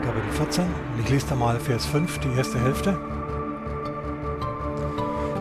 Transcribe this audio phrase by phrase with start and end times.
[0.00, 2.98] Kapitel 14 und ich lese da mal Vers 5, die erste Hälfte.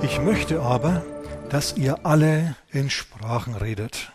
[0.02, 1.06] Ich möchte aber,
[1.50, 4.12] dass ihr alle in Sprachen redet,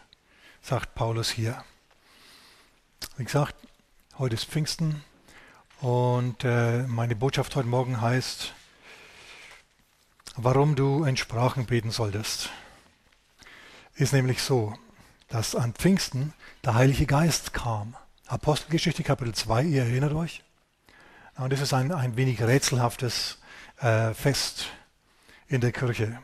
[0.60, 1.62] sagt Paulus hier.
[3.16, 3.54] Wie gesagt,
[4.18, 5.04] heute ist Pfingsten
[5.80, 8.52] und äh, meine Botschaft heute Morgen heißt,
[10.36, 12.50] warum du in Sprachen beten solltest.
[13.94, 14.74] Ist nämlich so,
[15.28, 16.32] dass an Pfingsten
[16.64, 17.96] der Heilige Geist kam.
[18.32, 20.42] Apostelgeschichte Kapitel 2, ihr erinnert euch?
[21.36, 23.36] Und das ist ein, ein wenig rätselhaftes
[23.78, 24.68] äh, Fest
[25.48, 26.18] in der Kirche.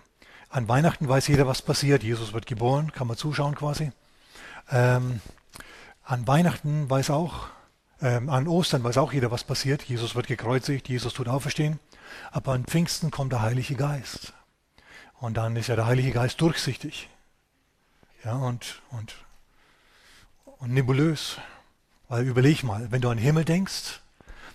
[0.48, 2.02] An Weihnachten weiß jeder, was passiert.
[2.02, 3.92] Jesus wird geboren, kann man zuschauen quasi.
[4.70, 5.20] Ähm,
[6.02, 7.48] an Weihnachten weiß auch,
[8.00, 9.82] ähm, an Ostern weiß auch jeder, was passiert.
[9.82, 11.78] Jesus wird gekreuzigt, Jesus tut auferstehen.
[12.30, 14.32] Aber an Pfingsten kommt der Heilige Geist.
[15.20, 17.10] Und dann ist ja der Heilige Geist durchsichtig.
[18.24, 19.14] Ja, und, und,
[20.56, 21.36] und nebulös.
[22.08, 24.00] Weil überleg mal, wenn du an Himmel denkst,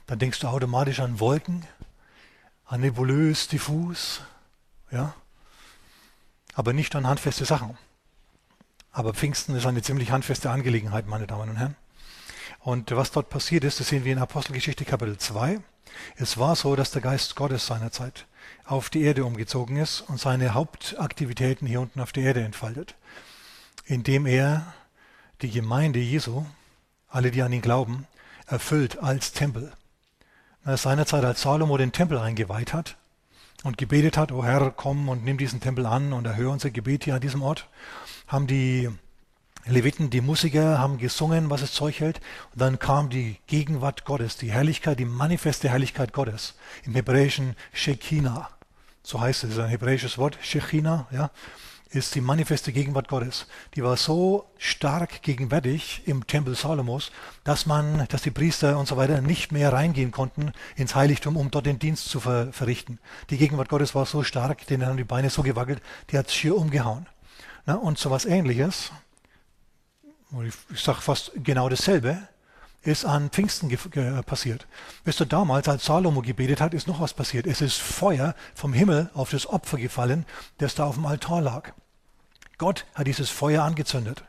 [0.07, 1.65] dann denkst du automatisch an Wolken,
[2.65, 4.21] an nebulös, diffus,
[4.91, 5.13] ja,
[6.55, 7.77] aber nicht an handfeste Sachen.
[8.91, 11.75] Aber Pfingsten ist eine ziemlich handfeste Angelegenheit, meine Damen und Herren.
[12.59, 15.59] Und was dort passiert ist, das sehen wir in Apostelgeschichte Kapitel 2.
[16.15, 18.25] Es war so, dass der Geist Gottes seinerzeit
[18.65, 22.95] auf die Erde umgezogen ist und seine Hauptaktivitäten hier unten auf der Erde entfaltet,
[23.85, 24.73] indem er
[25.41, 26.45] die Gemeinde Jesu
[27.13, 28.07] alle, die an ihn glauben,
[28.47, 29.71] erfüllt als Tempel.
[30.65, 32.95] Seinerzeit, als Salomo den Tempel eingeweiht hat
[33.63, 37.03] und gebetet hat, O Herr, komm und nimm diesen Tempel an und erhöre unser Gebet
[37.03, 37.67] hier an diesem Ort,
[38.27, 38.89] haben die
[39.65, 42.19] Leviten, die Musiker, haben gesungen, was es Zeug hält.
[42.51, 46.55] Und dann kam die Gegenwart Gottes, die Herrlichkeit, die manifeste Herrlichkeit Gottes.
[46.83, 48.49] Im Hebräischen Shekinah.
[49.03, 51.29] So heißt es, ein hebräisches Wort, Shekinah, ja
[51.93, 53.45] ist die manifeste Gegenwart Gottes.
[53.75, 57.11] Die war so stark gegenwärtig im Tempel Salomos,
[57.43, 61.51] dass man, dass die Priester und so weiter nicht mehr reingehen konnten ins Heiligtum, um
[61.51, 62.99] dort den Dienst zu ver verrichten.
[63.29, 66.55] Die Gegenwart Gottes war so stark, denen haben die Beine so gewackelt, die hat schier
[66.55, 67.07] umgehauen.
[67.65, 68.91] Na, und so was ähnliches,
[70.71, 72.27] ich sage fast genau dasselbe,
[72.81, 73.69] ist an Pfingsten
[74.25, 74.67] passiert.
[75.05, 77.47] Wisst du, damals, als Salomo gebetet hat, ist noch was passiert.
[77.47, 80.25] Es ist Feuer vom Himmel auf das Opfer gefallen,
[80.57, 81.73] das da auf dem Altar lag.
[82.63, 84.23] Gott hat dieses Feuer angezündet.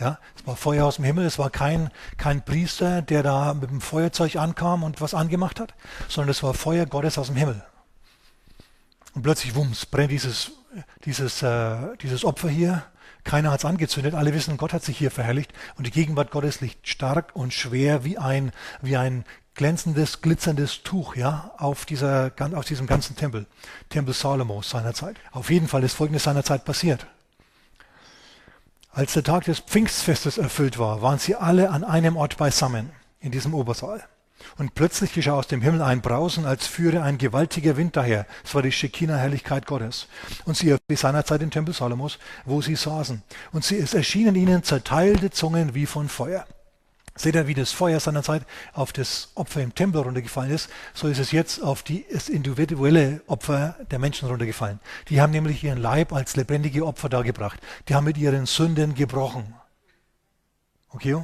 [0.00, 3.68] Ja, es war Feuer aus dem Himmel, es war kein, kein Priester, der da mit
[3.68, 5.74] dem Feuerzeug ankam und was angemacht hat,
[6.08, 7.62] sondern es war Feuer Gottes aus dem Himmel.
[9.12, 10.52] Und plötzlich, wumms, brennt dieses,
[11.04, 12.84] dieses, äh, dieses Opfer hier.
[13.22, 14.14] Keiner hat es angezündet.
[14.14, 15.52] Alle wissen, Gott hat sich hier verherrlicht.
[15.76, 21.16] Und die Gegenwart Gottes liegt stark und schwer wie ein, wie ein glänzendes, glitzerndes Tuch,
[21.16, 23.44] ja, auf dieser, auf diesem ganzen Tempel.
[23.90, 25.16] Tempel Salomos seinerzeit.
[25.32, 27.06] Auf jeden Fall ist Folgendes seinerzeit passiert.
[28.96, 33.32] Als der Tag des Pfingstfestes erfüllt war, waren sie alle an einem Ort beisammen, in
[33.32, 34.04] diesem Obersaal.
[34.56, 38.24] Und plötzlich geschah aus dem Himmel ein Brausen, als führe ein gewaltiger Wind daher.
[38.44, 40.06] Es war die Shekinah-Herrlichkeit Gottes.
[40.44, 43.24] Und sie erfüllte seinerzeit den Tempel Salomos, wo sie saßen.
[43.50, 46.46] Und sie, es erschienen ihnen zerteilte Zungen wie von Feuer.
[47.16, 48.42] Seht ihr, wie das Feuer seinerzeit
[48.72, 53.22] auf das Opfer im Tempel runtergefallen ist, so ist es jetzt auf die, das individuelle
[53.28, 54.80] Opfer der Menschen runtergefallen.
[55.08, 57.60] Die haben nämlich ihren Leib als lebendige Opfer dargebracht.
[57.88, 59.54] Die haben mit ihren Sünden gebrochen.
[60.90, 61.16] Okay?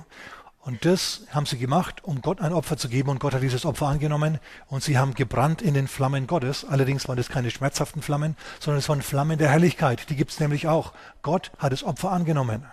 [0.62, 3.64] Und das haben sie gemacht, um Gott ein Opfer zu geben und Gott hat dieses
[3.64, 6.64] Opfer angenommen und sie haben gebrannt in den Flammen Gottes.
[6.64, 10.08] Allerdings waren das keine schmerzhaften Flammen, sondern es waren Flammen der Herrlichkeit.
[10.10, 10.92] Die gibt es nämlich auch.
[11.22, 12.66] Gott hat das Opfer angenommen.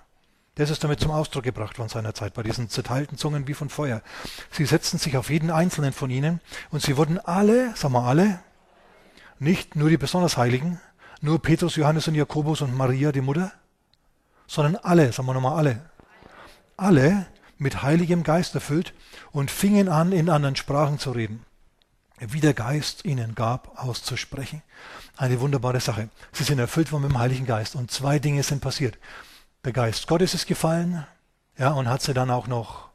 [0.57, 3.69] Das ist damit zum Ausdruck gebracht worden seiner Zeit, bei diesen zerteilten Zungen wie von
[3.69, 4.01] Feuer.
[4.49, 6.41] Sie setzten sich auf jeden einzelnen von ihnen
[6.71, 8.39] und sie wurden alle, sagen wir alle,
[9.37, 10.81] nicht nur die besonders Heiligen,
[11.21, 13.51] nur Petrus, Johannes und Jakobus und Maria, die Mutter,
[14.47, 15.89] sondern alle, sagen wir nochmal alle,
[16.75, 17.27] alle
[17.59, 18.95] mit heiligem Geist erfüllt
[19.31, 21.45] und fingen an, in anderen Sprachen zu reden,
[22.19, 24.63] wie der Geist ihnen gab, auszusprechen.
[25.17, 26.09] Eine wunderbare Sache.
[26.31, 28.97] Sie sind erfüllt worden mit dem Heiligen Geist und zwei Dinge sind passiert.
[29.67, 31.05] Der Geist Gottes ist gefallen,
[31.57, 32.87] ja, und hat sie dann auch noch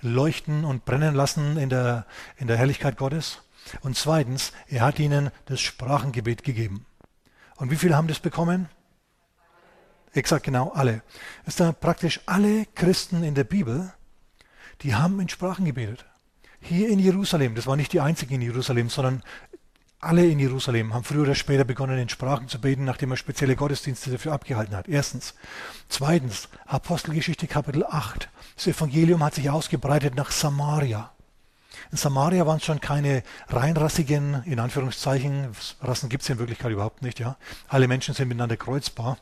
[0.00, 2.06] leuchten und brennen lassen in der,
[2.38, 3.42] in der Herrlichkeit Gottes.
[3.82, 6.86] Und zweitens, er hat ihnen das Sprachengebet gegeben.
[7.56, 8.70] Und wie viele haben das bekommen?
[10.14, 11.02] Exakt genau alle.
[11.44, 13.92] Es sind praktisch alle Christen in der Bibel,
[14.80, 16.06] die haben in Sprachen gebetet.
[16.58, 19.22] Hier in Jerusalem, das war nicht die einzigen in Jerusalem, sondern
[20.04, 23.56] alle in Jerusalem haben früher oder später begonnen, in Sprachen zu beten, nachdem er spezielle
[23.56, 24.88] Gottesdienste dafür abgehalten hat.
[24.88, 25.34] Erstens.
[25.88, 28.28] Zweitens, Apostelgeschichte Kapitel 8.
[28.56, 31.10] Das Evangelium hat sich ausgebreitet nach Samaria.
[31.90, 35.48] In Samaria waren es schon keine reinrassigen, in Anführungszeichen,
[35.80, 37.36] Rassen gibt es in Wirklichkeit überhaupt nicht, ja.
[37.68, 39.18] Alle Menschen sind miteinander kreuzbar.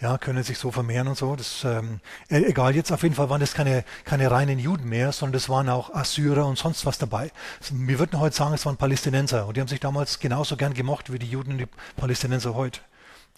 [0.00, 1.36] Ja, können sich so vermehren und so.
[1.36, 5.12] Das, ähm, e-, egal, jetzt auf jeden Fall waren das keine, keine reinen Juden mehr,
[5.12, 7.30] sondern das waren auch Assyrer und sonst was dabei.
[7.70, 11.12] Wir würden heute sagen, es waren Palästinenser und die haben sich damals genauso gern gemocht
[11.12, 12.80] wie die Juden und die Palästinenser heute.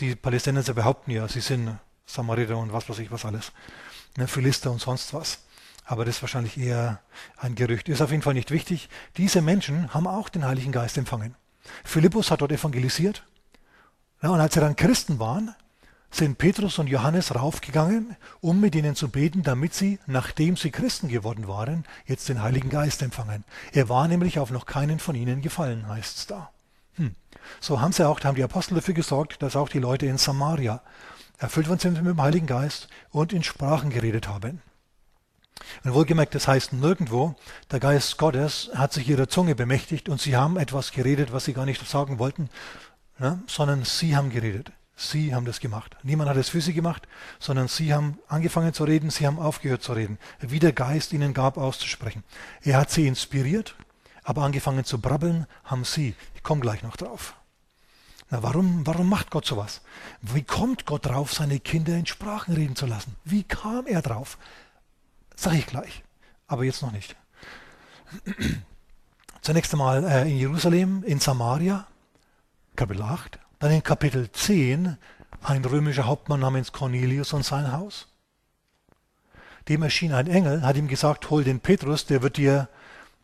[0.00, 3.52] Die Palästinenser behaupten ja, sie sind Samariter und was weiß ich was alles.
[4.16, 5.40] Ne, Philister und sonst was.
[5.84, 7.00] Aber das ist wahrscheinlich eher
[7.36, 7.88] ein Gerücht.
[7.88, 8.88] Ist auf jeden Fall nicht wichtig.
[9.16, 11.36] Diese Menschen haben auch den Heiligen Geist empfangen.
[11.84, 13.24] Philippus hat dort evangelisiert.
[14.22, 15.54] Ja, und als sie dann Christen waren,
[16.10, 21.08] sind Petrus und Johannes raufgegangen, um mit ihnen zu beten, damit sie, nachdem sie Christen
[21.08, 23.44] geworden waren, jetzt den Heiligen Geist empfangen.
[23.72, 26.50] Er war nämlich auf noch keinen von ihnen gefallen, heißt es da.
[26.94, 27.14] Hm.
[27.60, 30.80] So haben sie auch, haben die Apostel dafür gesorgt, dass auch die Leute in Samaria
[31.38, 34.62] erfüllt worden sind mit dem Heiligen Geist und in Sprachen geredet haben.
[35.84, 37.34] Und wohlgemerkt, das heißt nirgendwo,
[37.70, 41.54] der Geist Gottes hat sich ihrer Zunge bemächtigt und sie haben etwas geredet, was sie
[41.54, 42.50] gar nicht sagen wollten,
[43.18, 43.42] ne?
[43.46, 44.72] sondern sie haben geredet.
[44.98, 45.94] Sie haben das gemacht.
[46.02, 47.06] Niemand hat es für sie gemacht,
[47.38, 51.34] sondern sie haben angefangen zu reden, sie haben aufgehört zu reden, wie der Geist ihnen
[51.34, 52.25] gab, auszusprechen.
[52.62, 53.76] Er hat sie inspiriert,
[54.25, 56.14] aber angefangen zu brabbeln haben sie.
[56.34, 57.34] Ich komme gleich noch drauf.
[58.31, 59.82] Na, warum, warum macht Gott sowas?
[60.22, 63.14] Wie kommt Gott drauf, seine Kinder in Sprachen reden zu lassen?
[63.22, 64.38] Wie kam er drauf?
[65.37, 66.02] Sag ich gleich,
[66.49, 67.14] aber jetzt noch nicht.
[69.42, 71.87] Zunächst einmal äh, in Jerusalem, in Samaria,
[72.75, 73.38] Kapitel 8.
[73.58, 74.98] Dann in Kapitel 10
[75.42, 78.08] ein römischer Hauptmann namens Cornelius und sein Haus.
[79.68, 82.68] Dem erschien ein Engel, hat ihm gesagt, hol den Petrus, der wird dir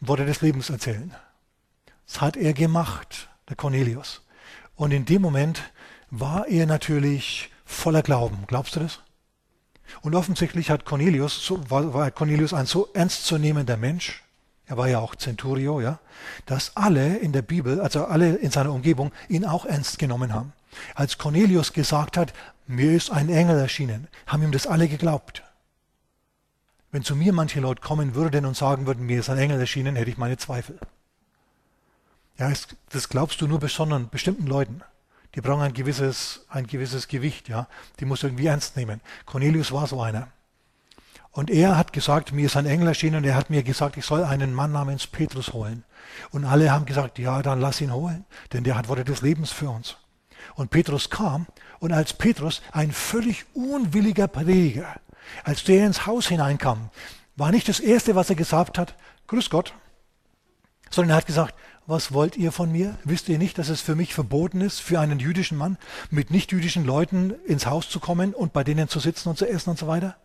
[0.01, 1.15] Worte des Lebens erzählen.
[2.07, 4.23] Das hat er gemacht, der Cornelius.
[4.75, 5.63] Und in dem Moment
[6.11, 8.45] war er natürlich voller Glauben.
[8.47, 9.01] Glaubst du das?
[10.01, 14.23] Und offensichtlich hat Cornelius, war Cornelius ein so ernstzunehmender Mensch,
[14.67, 15.99] er war ja auch Centurio, ja,
[16.47, 20.53] dass alle in der Bibel, also alle in seiner Umgebung, ihn auch ernst genommen haben.
[20.95, 22.33] Als Cornelius gesagt hat,
[22.67, 25.43] mir ist ein Engel erschienen, haben ihm das alle geglaubt.
[26.91, 29.97] Wenn zu mir manche Leute kommen würden und sagen würden, mir ist ein Engel erschienen,
[29.97, 30.79] hätte ich meine Zweifel.
[32.39, 32.53] Ja,
[32.91, 34.83] das glaubst du nur besonderen, bestimmten Leuten.
[35.35, 37.67] Die brauchen ein gewisses, ein gewisses Gewicht, ja.
[38.01, 39.01] Die muss irgendwie ernst nehmen.
[39.25, 40.29] Cornelius war so einer.
[41.33, 44.05] Und er hat gesagt, mir ist ein Engel erschienen und er hat mir gesagt, ich
[44.05, 45.83] soll einen Mann namens Petrus holen.
[46.31, 49.51] Und alle haben gesagt, ja, dann lass ihn holen, denn der hat Worte des Lebens
[49.51, 49.97] für uns.
[50.55, 51.47] Und Petrus kam
[51.81, 55.01] und als Petrus, ein völlig unwilliger Prediger,
[55.45, 56.91] als der ins Haus hineinkam,
[57.37, 58.95] war nicht das Erste, was er gesagt hat,
[59.27, 59.73] Grüß Gott,
[60.91, 61.55] sondern er hat gesagt,
[61.87, 62.99] was wollt ihr von mir?
[63.05, 65.79] Wisst ihr nicht, dass es für mich verboten ist, für einen jüdischen Mann
[66.11, 69.71] mit nichtjüdischen Leuten ins Haus zu kommen und bei denen zu sitzen und zu essen
[69.71, 70.17] und so weiter?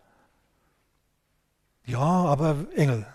[1.88, 3.06] Ja, aber Engel.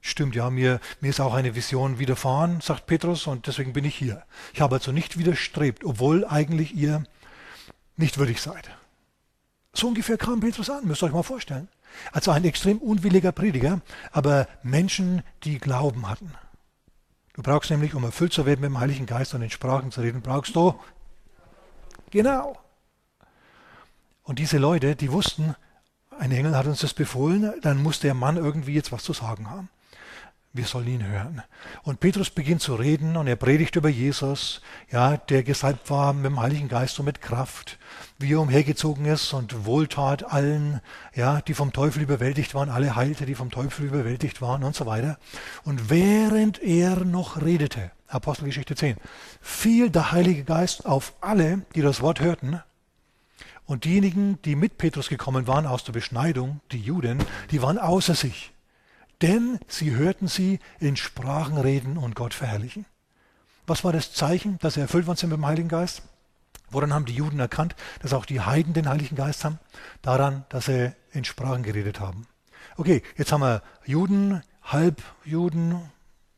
[0.00, 3.94] Stimmt, ja, mir, mir ist auch eine Vision widerfahren, sagt Petrus, und deswegen bin ich
[3.94, 4.24] hier.
[4.52, 7.04] Ich habe also nicht widerstrebt, obwohl eigentlich ihr
[7.96, 8.70] nicht würdig seid.
[9.72, 11.68] So ungefähr kam Petrus an, müsst ihr euch mal vorstellen.
[12.10, 13.80] Also ein extrem unwilliger Prediger,
[14.10, 16.32] aber Menschen, die Glauben hatten.
[17.34, 20.00] Du brauchst nämlich, um erfüllt zu werden mit dem Heiligen Geist und in Sprachen zu
[20.00, 20.74] reden, brauchst du
[22.10, 22.58] genau.
[24.24, 25.54] Und diese Leute, die wussten,
[26.18, 29.50] ein Engel hat uns das befohlen, dann muss der Mann irgendwie jetzt was zu sagen
[29.50, 29.68] haben.
[30.56, 31.42] Wir sollen ihn hören.
[31.82, 36.24] Und Petrus beginnt zu reden und er predigt über Jesus, ja, der gesalbt war mit
[36.24, 37.78] dem Heiligen Geist und mit Kraft,
[38.18, 40.80] wie er umhergezogen ist und wohltat allen,
[41.14, 44.86] ja, die vom Teufel überwältigt waren, alle heilte, die vom Teufel überwältigt waren und so
[44.86, 45.18] weiter.
[45.64, 48.96] Und während er noch redete, Apostelgeschichte 10,
[49.42, 52.62] fiel der Heilige Geist auf alle, die das Wort hörten
[53.66, 57.18] und diejenigen, die mit Petrus gekommen waren aus der Beschneidung, die Juden,
[57.50, 58.52] die waren außer sich.
[59.22, 62.86] Denn sie hörten sie in Sprachen reden und Gott verherrlichen.
[63.66, 66.02] Was war das Zeichen, dass sie erfüllt worden sind mit dem Heiligen Geist?
[66.70, 69.58] Woran haben die Juden erkannt, dass auch die Heiden den Heiligen Geist haben?
[70.02, 72.26] Daran, dass sie in Sprachen geredet haben.
[72.76, 75.90] Okay, jetzt haben wir Juden, Halbjuden,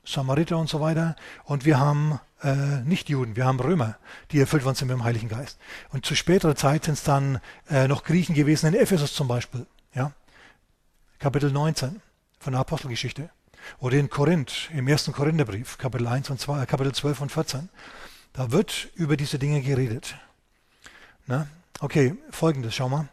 [0.09, 1.17] Samariter und so weiter.
[1.45, 3.97] Und wir haben äh, Nicht-Juden, wir haben Römer,
[4.31, 5.59] die erfüllt worden sind mit dem Heiligen Geist.
[5.91, 9.67] Und zu späterer Zeit sind es dann äh, noch Griechen gewesen, in Ephesus zum Beispiel.
[9.95, 10.13] Ja?
[11.19, 12.01] Kapitel 19
[12.39, 13.31] von der Apostelgeschichte.
[13.81, 17.69] Oder in Korinth, im ersten Korintherbrief, Kapitel 1 und 2, äh, Kapitel 12 und 14.
[18.33, 20.15] Da wird über diese Dinge geredet.
[21.27, 21.49] Na?
[21.81, 23.09] Okay, folgendes, schau mal.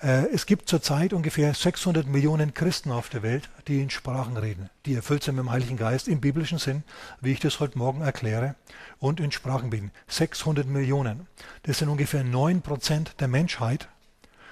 [0.00, 4.70] Äh, es gibt zurzeit ungefähr 600 Millionen Christen auf der Welt, die in Sprachen reden,
[4.86, 6.84] die erfüllt sind mit dem Heiligen Geist im biblischen Sinn,
[7.20, 8.54] wie ich das heute Morgen erkläre,
[9.00, 9.90] und in Sprachen beten.
[10.06, 11.26] 600 Millionen.
[11.64, 13.88] Das sind ungefähr 9% der Menschheit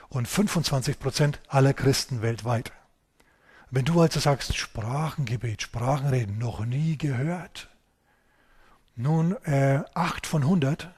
[0.09, 2.73] und 25% aller Christen weltweit.
[3.71, 7.69] Wenn du also sagst, Sprachengebet, Sprachenreden, noch nie gehört.
[8.95, 10.89] Nun, äh, 8 von 100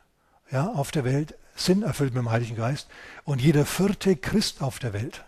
[0.51, 2.89] ja, auf der Welt sind erfüllt mit dem Heiligen Geist
[3.25, 5.25] und jeder vierte Christ auf der Welt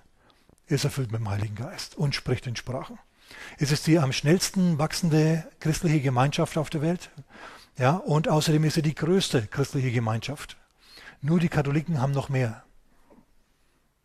[0.67, 2.99] ist erfüllt mit dem Heiligen Geist und spricht in Sprachen.
[3.59, 7.11] Es ist die am schnellsten wachsende christliche Gemeinschaft auf der Welt.
[7.79, 10.57] Ja, und außerdem ist sie die größte christliche Gemeinschaft.
[11.23, 12.63] Nur die Katholiken haben noch mehr.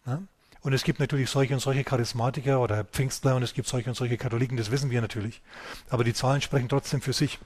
[0.05, 0.21] Ja?
[0.61, 3.95] Und es gibt natürlich solche und solche Charismatiker oder Pfingstler und es gibt solche und
[3.95, 5.41] solche Katholiken, das wissen wir natürlich.
[5.89, 7.39] Aber die Zahlen sprechen trotzdem für sich.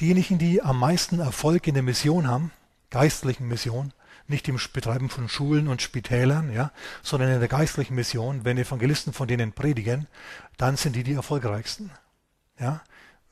[0.00, 2.50] Diejenigen, die am meisten Erfolg in der Mission haben,
[2.90, 3.92] geistlichen Mission,
[4.26, 6.70] nicht im Betreiben von Schulen und Spitälern, ja,
[7.02, 10.06] sondern in der geistlichen Mission, wenn Evangelisten von denen predigen,
[10.56, 11.90] dann sind die die erfolgreichsten.
[12.58, 12.82] Ja.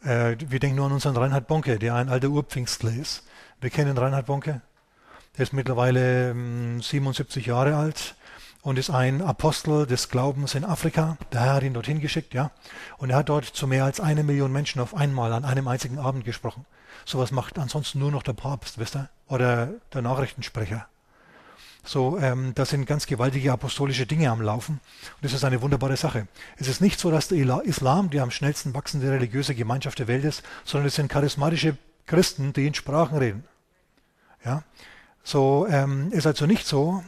[0.03, 3.25] Äh, wir denken nur an unseren Reinhard Bonke, der ein alter Urpfingstler ist.
[3.61, 4.61] Wir kennen Reinhard Bonke.
[5.37, 6.35] Der ist mittlerweile
[6.81, 8.17] 77 hm, Jahre alt
[8.63, 11.17] und ist ein Apostel des Glaubens in Afrika.
[11.33, 12.51] Der Herr hat ihn dorthin geschickt, ja.
[12.97, 15.99] Und er hat dort zu mehr als eine Million Menschen auf einmal an einem einzigen
[15.99, 16.67] Abend gesprochen.
[17.09, 19.09] Sowas macht ansonsten nur noch der Papst, wisst ihr?
[19.29, 20.87] Oder der Nachrichtensprecher.
[21.83, 24.75] So, ähm, das sind ganz gewaltige apostolische Dinge am Laufen.
[24.75, 26.29] Und das ist eine wunderbare Sache.
[26.59, 30.23] Es ist nicht so, dass der Islam die am schnellsten wachsende religiöse Gemeinschaft der Welt
[30.23, 33.45] ist, sondern es sind charismatische Christen, die in Sprachen reden.
[34.45, 34.63] Ja?
[35.25, 37.03] So ähm, ist also nicht so,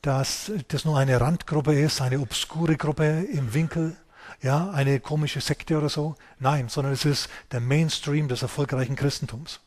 [0.00, 3.96] dass das nur eine Randgruppe ist, eine obskure Gruppe im Winkel,
[4.40, 6.16] ja, eine komische Sekte oder so.
[6.38, 9.60] Nein, sondern es ist der Mainstream des erfolgreichen Christentums.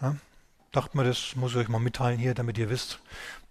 [0.00, 0.16] Ja,
[0.72, 2.98] dachte mir, das muss ich euch mal mitteilen hier, damit ihr wisst,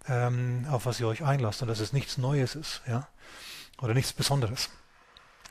[0.08, 3.08] ähm, auf was ihr euch einlasst und dass es nichts Neues ist, ja,
[3.80, 4.70] oder nichts Besonderes.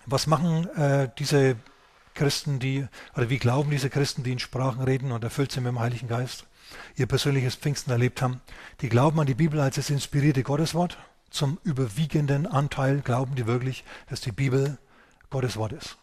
[0.06, 1.58] Was machen äh, diese
[2.14, 5.72] Christen, die, oder wie glauben diese Christen, die in Sprachen reden und erfüllt sind mit
[5.72, 6.46] dem Heiligen Geist?
[6.96, 8.42] ihr persönliches Pfingsten erlebt haben,
[8.82, 10.98] die glauben an die Bibel als das inspirierte Gotteswort.
[11.36, 14.78] Zum überwiegenden Anteil glauben die wirklich, dass die Bibel
[15.30, 15.98] Gottes Wort ist.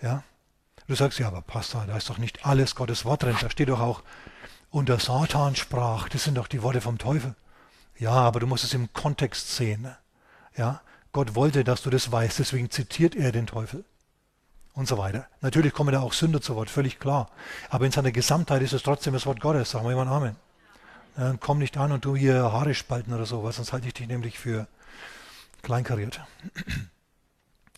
[0.00, 0.22] Ja?
[0.86, 3.36] Du sagst, ja, aber Pastor, da ist doch nicht alles Gottes Wort drin.
[3.38, 4.02] Da steht doch auch,
[4.70, 6.08] unter Satan sprach.
[6.08, 7.34] Das sind doch die Worte vom Teufel.
[7.98, 9.94] Ja, aber du musst es im Kontext sehen.
[10.56, 10.80] Ja?
[11.12, 13.84] Gott wollte, dass du das weißt, deswegen zitiert er den Teufel
[14.72, 15.28] und so weiter.
[15.42, 17.28] Natürlich kommen da auch Sünder zu Wort, völlig klar.
[17.68, 19.70] Aber in seiner Gesamtheit ist es trotzdem das Wort Gottes.
[19.70, 20.47] Sagen wir jemand Amen.
[21.18, 24.06] Dann komm nicht an und du hier Haare spalten oder sowas, sonst halte ich dich
[24.06, 24.68] nämlich für
[25.62, 26.20] kleinkariert.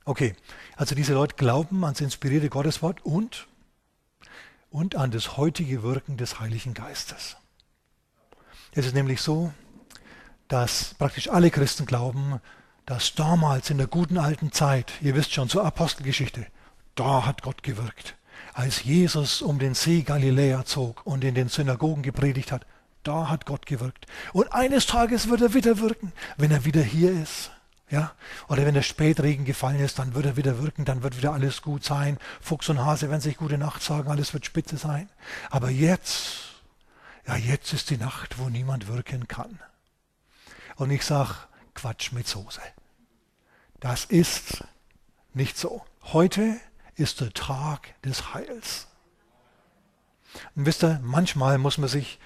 [0.06, 0.34] Okay,
[0.76, 3.46] also diese Leute glauben ans inspirierte Gotteswort und,
[4.70, 7.36] und an das heutige Wirken des Heiligen Geistes.
[8.72, 9.52] Es ist nämlich so,
[10.48, 12.40] dass praktisch alle Christen glauben,
[12.86, 16.46] dass damals in der guten alten Zeit, ihr wisst schon, zur Apostelgeschichte,
[16.94, 18.16] da hat Gott gewirkt.
[18.54, 22.66] Als Jesus um den See Galiläa zog und in den Synagogen gepredigt hat,
[23.02, 24.06] da hat Gott gewirkt.
[24.32, 27.50] Und eines Tages wird er wieder wirken, wenn er wieder hier ist.
[27.90, 28.12] Ja?
[28.48, 31.62] Oder wenn der Spätregen gefallen ist, dann wird er wieder wirken, dann wird wieder alles
[31.62, 32.18] gut sein.
[32.40, 35.08] Fuchs und Hase werden sich gute Nacht sagen, alles wird spitze sein.
[35.50, 36.62] Aber jetzt,
[37.26, 39.58] ja, jetzt ist die Nacht, wo niemand wirken kann.
[40.76, 41.34] Und ich sage,
[41.74, 42.62] Quatsch mit Soße.
[43.80, 44.64] Das ist
[45.34, 45.84] nicht so.
[46.02, 46.56] Heute
[46.96, 48.86] ist der Tag des Heils.
[50.54, 52.18] Und wisst ihr, manchmal muss man sich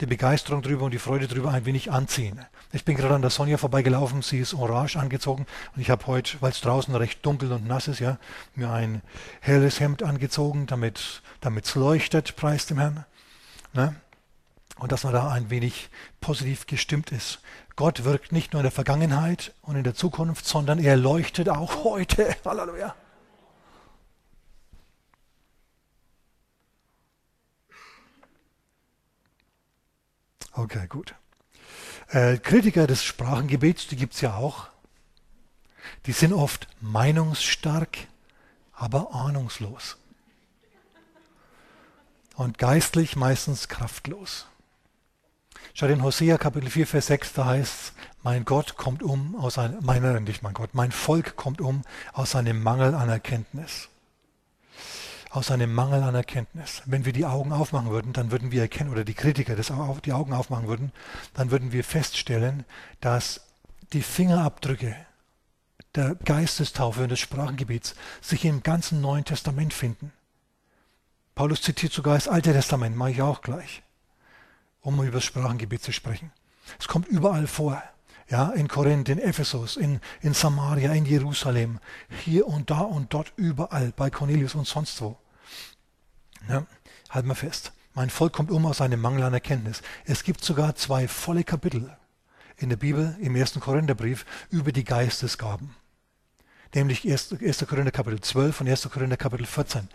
[0.00, 2.44] die Begeisterung drüber und die Freude drüber ein wenig anziehen.
[2.72, 6.36] Ich bin gerade an der Sonja vorbeigelaufen, sie ist orange angezogen und ich habe heute,
[6.40, 8.18] weil es draußen recht dunkel und nass ist, ja,
[8.54, 9.02] mir ein
[9.40, 11.22] helles Hemd angezogen, damit
[11.64, 13.04] es leuchtet, preis dem Herrn.
[13.72, 13.96] Ne?
[14.78, 15.90] Und dass man da ein wenig
[16.20, 17.40] positiv gestimmt ist.
[17.74, 21.84] Gott wirkt nicht nur in der Vergangenheit und in der Zukunft, sondern er leuchtet auch
[21.84, 22.36] heute.
[22.44, 22.94] Halleluja.
[30.58, 31.14] Okay, gut.
[32.08, 34.66] Äh, Kritiker des Sprachengebets, die gibt es ja auch.
[36.06, 37.96] Die sind oft meinungsstark,
[38.72, 39.98] aber ahnungslos.
[42.34, 44.46] Und geistlich meistens kraftlos.
[45.74, 47.92] Schaut in Hosea Kapitel 4, Vers 6, da heißt es,
[48.24, 52.34] mein Gott kommt um aus einem, meiner, nicht mein Gott, mein Volk kommt um aus
[52.34, 53.90] einem Mangel an Erkenntnis
[55.30, 56.82] aus einem Mangel an Erkenntnis.
[56.86, 59.72] Wenn wir die Augen aufmachen würden, dann würden wir erkennen, oder die Kritiker das
[60.04, 60.92] die Augen aufmachen würden,
[61.34, 62.64] dann würden wir feststellen,
[63.00, 63.42] dass
[63.92, 64.96] die Fingerabdrücke
[65.94, 70.12] der Geistestaufe und des Sprachengebets sich im ganzen Neuen Testament finden.
[71.34, 73.82] Paulus zitiert sogar das Alte Testament, mache ich auch gleich,
[74.80, 76.32] um über das Sprachengebet zu sprechen.
[76.78, 77.82] Es kommt überall vor.
[78.28, 81.80] Ja, in Korinth, in Ephesus, in, in Samaria, in Jerusalem,
[82.24, 85.16] hier und da und dort, überall, bei Cornelius und sonst wo.
[86.46, 86.66] Ja,
[87.08, 87.72] halt mal fest.
[87.94, 89.82] Mein Volk kommt um aus einem Mangel an Erkenntnis.
[90.04, 91.96] Es gibt sogar zwei volle Kapitel
[92.58, 95.74] in der Bibel, im ersten Korintherbrief, über die Geistesgaben.
[96.74, 97.32] Nämlich 1.
[97.40, 97.66] 1.
[97.66, 98.90] Korinther Kapitel 12 und 1.
[98.90, 99.88] Korinther Kapitel 14.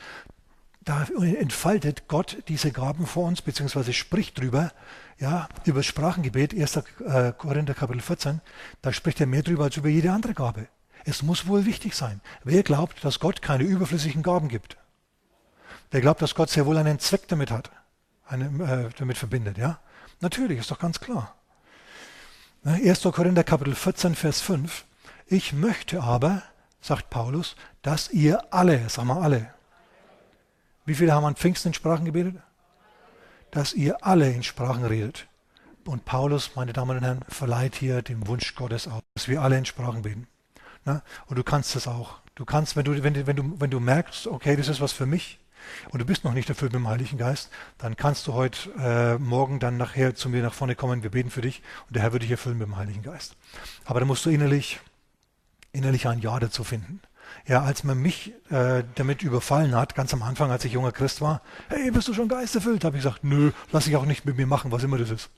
[0.86, 4.72] da entfaltet Gott diese Gaben vor uns, beziehungsweise spricht drüber,
[5.18, 6.78] ja, über das Sprachengebet, 1.
[7.06, 8.42] Äh, Korinther Kapitel 14,
[8.82, 10.68] da spricht er mehr drüber als über jede andere Gabe.
[11.06, 12.22] Es muss wohl wichtig sein.
[12.44, 14.78] Wer glaubt, dass Gott keine überflüssigen Gaben gibt?
[15.92, 17.72] Wer glaubt, dass Gott sehr wohl einen Zweck damit hat,
[18.26, 19.80] eine, äh, damit verbindet, ja?
[20.22, 21.36] Natürlich, ist doch ganz klar.
[22.66, 23.04] 1.
[23.04, 24.86] Ne, Korinther Kapitel 14, Vers 5.
[25.28, 26.42] Ich möchte aber,
[26.82, 29.54] sagt Paulus, dass ihr alle, sagen wir alle,
[30.86, 32.36] wie viele haben an Pfingsten in Sprachen gebetet?
[33.52, 35.28] Dass ihr alle in Sprachen redet.
[35.86, 39.58] Und Paulus, meine Damen und Herren, verleiht hier dem Wunsch Gottes aus, dass wir alle
[39.58, 40.28] in Sprachen beten.
[40.86, 41.04] Na?
[41.28, 42.20] Und du kannst das auch.
[42.36, 45.06] Du kannst, wenn du, wenn, wenn, du, wenn du merkst, okay, das ist was für
[45.06, 45.40] mich,
[45.92, 49.18] und du bist noch nicht erfüllt mit dem Heiligen Geist, dann kannst du heute äh,
[49.18, 52.14] Morgen dann nachher zu mir nach vorne kommen, wir beten für dich und der Herr
[52.14, 53.36] wird dich erfüllen mit dem Heiligen Geist.
[53.86, 54.80] Aber da musst du innerlich,
[55.72, 57.02] innerlich ein Ja dazu finden.
[57.46, 61.20] Ja, als man mich äh, damit überfallen hat, ganz am Anfang, als ich junger Christ
[61.20, 62.86] war, hey, bist du schon geisterfüllt?
[62.86, 65.30] Habe ich gesagt, nö, lass ich auch nicht mit mir machen, was immer das ist.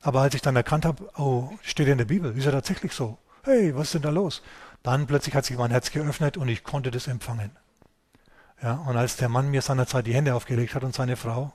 [0.00, 3.18] Aber als ich dann erkannt habe, oh, steht in der Bibel, ist ja tatsächlich so.
[3.44, 4.42] Hey, was ist denn da los?
[4.82, 7.50] Dann plötzlich hat sich mein Herz geöffnet und ich konnte das empfangen.
[8.62, 11.52] Ja, und als der Mann mir seinerzeit die Hände aufgelegt hat und seine Frau,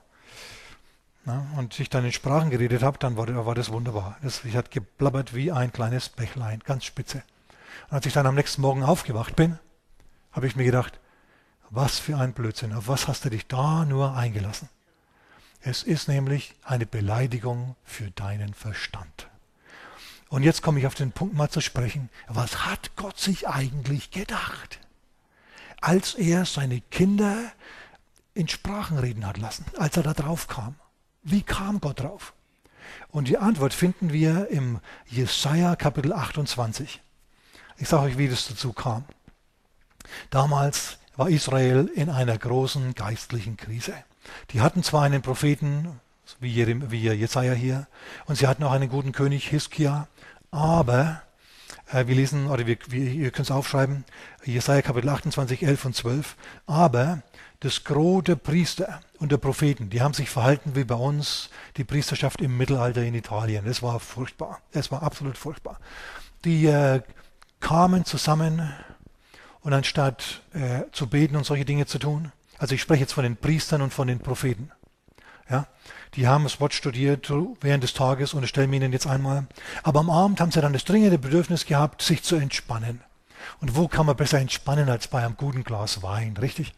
[1.26, 4.18] na, und ich dann in Sprachen geredet habe, dann war, war das wunderbar.
[4.24, 7.24] Das, ich hatte geblabbert wie ein kleines Bächlein, ganz spitze.
[7.90, 9.60] Und als ich dann am nächsten Morgen aufgewacht bin,
[10.32, 11.00] habe ich mir gedacht,
[11.70, 14.70] was für ein Blödsinn, auf was hast du dich da nur eingelassen?
[15.62, 19.30] Es ist nämlich eine Beleidigung für deinen Verstand.
[20.30, 22.10] Und jetzt komme ich auf den Punkt mal zu sprechen.
[22.28, 24.80] Was hat Gott sich eigentlich gedacht,
[25.82, 27.38] als er seine Kinder
[28.34, 30.76] in Sprachen reden hat lassen, als er da drauf kam?
[31.22, 32.34] Wie kam Gott drauf?
[33.10, 37.02] Und die Antwort finden wir im Jesaja Kapitel 28.
[37.78, 39.06] Ich sage euch, wie das dazu kam.
[40.30, 43.94] Damals war Israel in einer großen geistlichen Krise.
[44.52, 46.00] Die hatten zwar einen Propheten,
[46.40, 47.88] wie, Jesaja hier,
[48.26, 50.08] und sie hatten auch einen guten König, Hiskia,
[50.52, 51.22] aber
[51.92, 54.06] äh, wir lesen, oder wir, wir, ihr könnt es aufschreiben,
[54.44, 56.36] Jesaja Kapitel 28, 11 und 12,
[56.68, 57.22] aber
[57.60, 61.84] das Gros der Priester und der Propheten, die haben sich verhalten wie bei uns die
[61.84, 63.68] Priesterschaft im Mittelalter in Italien.
[63.68, 64.60] Es war furchtbar.
[64.72, 65.80] Es war absolut furchtbar.
[66.44, 67.02] Die äh,
[67.62, 68.74] kamen zusammen
[69.62, 73.24] und anstatt äh, zu beten und solche Dinge zu tun, also ich spreche jetzt von
[73.24, 74.72] den Priestern und von den Propheten,
[75.50, 75.68] ja,
[76.16, 79.48] die haben das Wort studiert während des Tages und ich stelle mir ihnen jetzt einmal.
[79.84, 83.02] Aber am Abend haben sie dann das dringende Bedürfnis gehabt, sich zu entspannen.
[83.60, 86.74] Und wo kann man besser entspannen als bei einem guten Glas Wein, richtig?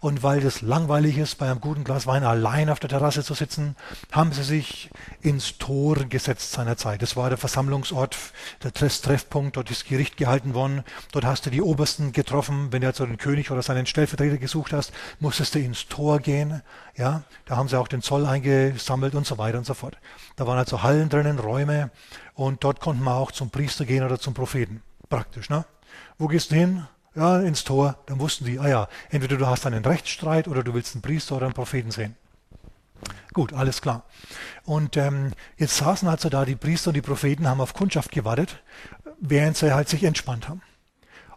[0.00, 3.34] Und weil das langweilig ist, bei einem guten Glas Wein allein auf der Terrasse zu
[3.34, 3.76] sitzen,
[4.12, 7.02] haben sie sich ins Tor gesetzt seinerzeit.
[7.02, 8.16] Das war der Versammlungsort,
[8.62, 10.84] der Treffpunkt, dort ist Gericht gehalten worden.
[11.12, 12.68] Dort hast du die Obersten getroffen.
[12.70, 16.62] Wenn du also den König oder seinen Stellvertreter gesucht hast, musstest du ins Tor gehen.
[16.96, 19.96] Ja, da haben sie auch den Zoll eingesammelt und so weiter und so fort.
[20.36, 21.90] Da waren also Hallen drinnen, Räume
[22.34, 24.82] und dort konnten wir auch zum Priester gehen oder zum Propheten.
[25.08, 25.64] Praktisch, ne?
[26.18, 26.86] Wo gehst du hin?
[27.14, 30.74] Ja, ins Tor, dann wussten die, ah ja, entweder du hast einen Rechtsstreit oder du
[30.74, 32.16] willst einen Priester oder einen Propheten sehen.
[33.32, 34.04] Gut, alles klar.
[34.64, 38.62] Und ähm, jetzt saßen also da die Priester und die Propheten, haben auf Kundschaft gewartet,
[39.20, 40.62] während sie halt sich entspannt haben.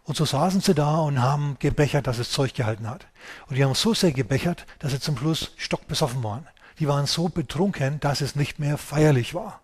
[0.04, 3.06] Und so saßen sie da und haben gebechert, dass es Zeug gehalten hat.
[3.48, 6.46] Und die haben so sehr gebechert, dass sie zum Schluss stockbesoffen waren.
[6.78, 9.60] Die waren so betrunken, dass es nicht mehr feierlich war.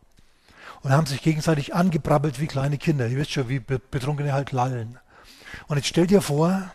[0.82, 3.06] Und haben sich gegenseitig angebrabbelt wie kleine Kinder.
[3.08, 4.98] Ihr wisst schon, wie Betrunkene halt lallen.
[5.66, 6.70] Und jetzt stell dir vor,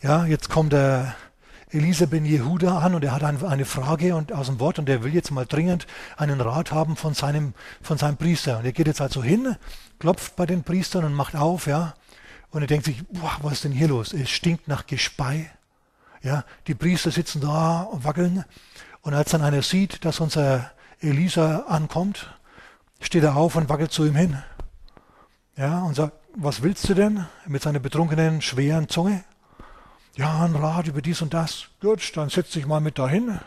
[0.00, 1.14] ja, jetzt kommt der
[1.70, 5.02] Elisa ben Jehuda an und er hat eine Frage und aus dem Wort und er
[5.02, 5.86] will jetzt mal dringend
[6.18, 8.58] einen Rat haben von seinem, von seinem Priester.
[8.58, 9.56] Und er geht jetzt also hin,
[9.98, 11.94] klopft bei den Priestern und macht auf, ja.
[12.50, 14.12] Und er denkt sich, boah, was ist denn hier los?
[14.12, 15.50] Es stinkt nach Gespei.
[16.22, 18.44] Ja, die Priester sitzen da und wackeln.
[19.00, 20.70] Und als dann einer sieht, dass unser
[21.00, 22.36] Elisa ankommt,
[23.00, 24.42] steht er auf und wackelt zu ihm hin.
[25.56, 27.26] Ja, und sagt, was willst du denn?
[27.46, 29.24] Mit seiner betrunkenen, schweren Zunge.
[30.16, 31.68] Ja, ein Rat über dies und das.
[31.80, 33.40] Gut, dann setz dich mal mit dahin.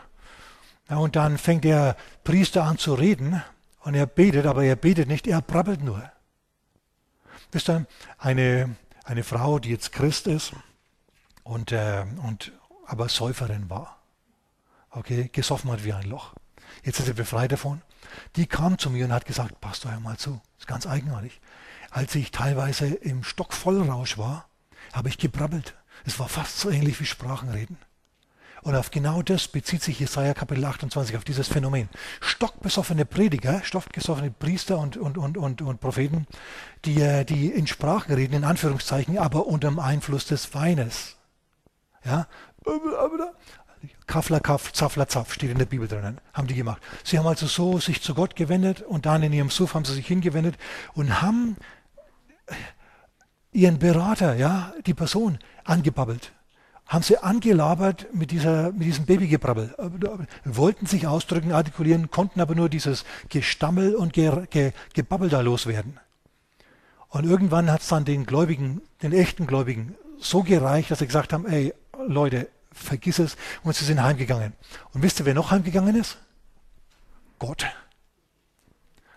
[0.88, 3.42] Ja, und dann fängt der Priester an zu reden
[3.80, 6.10] und er betet, aber er betet nicht, er brabbelt nur.
[7.52, 7.86] Wisst ihr,
[8.18, 10.52] eine, eine Frau, die jetzt Christ ist
[11.42, 12.52] und, äh, und
[12.86, 13.98] aber Säuferin war,
[14.90, 16.34] okay, gesoffen hat wie ein Loch.
[16.84, 17.82] Jetzt ist sie befreit davon.
[18.36, 21.40] Die kam zu mir und hat gesagt, Pastor, hör mal zu, das ist ganz eigenartig
[21.90, 24.48] als ich teilweise im Stockvollrausch war,
[24.92, 25.74] habe ich gebrabbelt.
[26.04, 27.78] Es war fast so ähnlich wie Sprachenreden.
[28.62, 31.88] Und auf genau das bezieht sich Jesaja Kapitel 28, auf dieses Phänomen.
[32.20, 36.26] Stockbesoffene Prediger, stockbesoffene Priester und, und, und, und, und Propheten,
[36.84, 41.16] die, äh, die in Sprachen reden, in Anführungszeichen, aber unter dem Einfluss des Weines.
[42.04, 42.26] Ja?
[44.06, 46.82] Kaffler, Kaff, Zaffler, Zaff steht in der Bibel drinnen, haben die gemacht.
[47.04, 49.94] Sie haben also so sich zu Gott gewendet und dann in ihrem Suff haben sie
[49.94, 50.56] sich hingewendet
[50.94, 51.56] und haben
[53.52, 56.32] ihren Berater, ja, die Person, angebabbelt.
[56.86, 59.74] Haben sie angelabert mit, dieser, mit diesem Babygebrabbel.
[60.44, 65.98] Wollten sich ausdrücken, artikulieren, konnten aber nur dieses Gestammel und Ge Ge Gebabbel da loswerden.
[67.08, 71.32] Und irgendwann hat es dann den Gläubigen, den echten Gläubigen, so gereicht, dass sie gesagt
[71.32, 71.74] haben, ey,
[72.06, 73.36] Leute, vergiss es.
[73.64, 74.52] Und sie sind heimgegangen.
[74.92, 76.18] Und wisst ihr, wer noch heimgegangen ist?
[77.38, 77.66] Gott.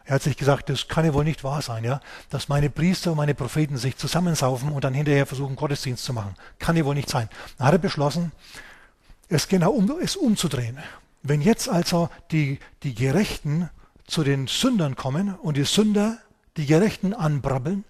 [0.10, 3.12] Er hat sich gesagt, das kann ja wohl nicht wahr sein, ja, dass meine Priester
[3.12, 6.34] und meine Propheten sich zusammensaufen und dann hinterher versuchen, Gottesdienst zu machen.
[6.58, 7.30] Kann ja wohl nicht sein.
[7.60, 8.32] Dann hat er beschlossen,
[9.28, 10.80] es genau um, es umzudrehen.
[11.22, 13.70] Wenn jetzt also die, die Gerechten
[14.08, 16.18] zu den Sündern kommen und die Sünder
[16.58, 17.84] die Gerechten anbrabbeln,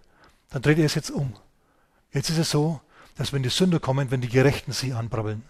[0.50, 1.38] dann dreht er es jetzt um.
[2.12, 2.82] Jetzt ist es so,
[3.16, 5.44] dass wenn die Sünder kommen, wenn die Gerechten sie anbrabbeln.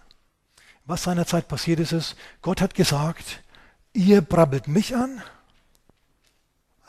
[0.84, 3.42] Was seinerzeit passiert ist, ist, Gott hat gesagt,
[3.92, 5.20] ihr brabbelt mich an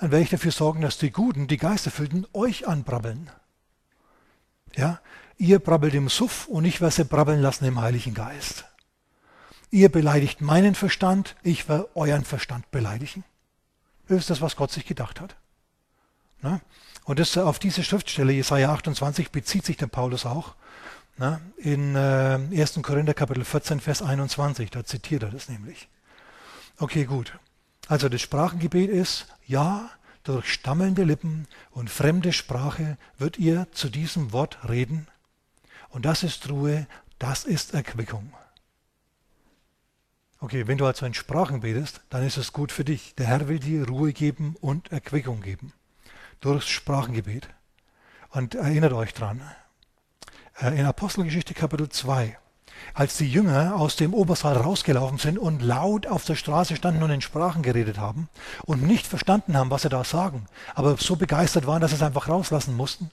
[0.01, 3.29] dann werde ich dafür sorgen, dass die Guten, die Geisterfüllten, euch anbrabbeln.
[4.75, 4.99] Ja,
[5.37, 8.65] ihr brabbelt im Suff und ich werde sie brabbeln lassen im Heiligen Geist.
[9.69, 13.23] Ihr beleidigt meinen Verstand, ich werde euren Verstand beleidigen.
[14.07, 15.35] Das ist das, was Gott sich gedacht hat.
[16.41, 16.61] Na?
[17.03, 20.55] Und das, auf diese Schriftstelle, Jesaja 28, bezieht sich der Paulus auch.
[21.17, 21.41] Na?
[21.57, 22.79] In äh, 1.
[22.81, 25.89] Korinther Kapitel 14, Vers 21, da zitiert er das nämlich.
[26.79, 27.37] Okay, gut.
[27.91, 29.89] Also das Sprachengebet ist, ja,
[30.23, 35.09] durch stammelnde Lippen und fremde Sprache wird ihr zu diesem Wort reden.
[35.89, 36.87] Und das ist Ruhe,
[37.19, 38.31] das ist Erquickung.
[40.39, 43.13] Okay, wenn du also in Sprachen betest, dann ist es gut für dich.
[43.15, 45.73] Der Herr will dir Ruhe geben und Erquickung geben.
[46.39, 47.49] Durchs Sprachengebet.
[48.29, 49.41] Und erinnert euch dran.
[50.61, 52.37] Äh, in Apostelgeschichte Kapitel 2
[52.93, 57.11] als die Jünger aus dem Obersaal rausgelaufen sind und laut auf der Straße standen und
[57.11, 58.29] in Sprachen geredet haben
[58.65, 62.03] und nicht verstanden haben, was sie da sagen, aber so begeistert waren, dass sie es
[62.03, 63.11] einfach rauslassen mussten,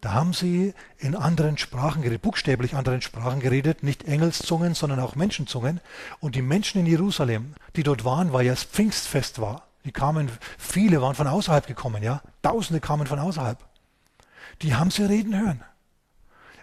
[0.00, 5.16] da haben sie in anderen Sprachen geredet, buchstäblich anderen Sprachen geredet, nicht Engelszungen, sondern auch
[5.16, 5.80] Menschenzungen.
[6.20, 10.30] Und die Menschen in Jerusalem, die dort waren, weil ja das Pfingstfest war, die kamen,
[10.56, 13.58] viele waren von außerhalb gekommen, ja, Tausende kamen von außerhalb.
[14.62, 15.64] Die haben sie reden hören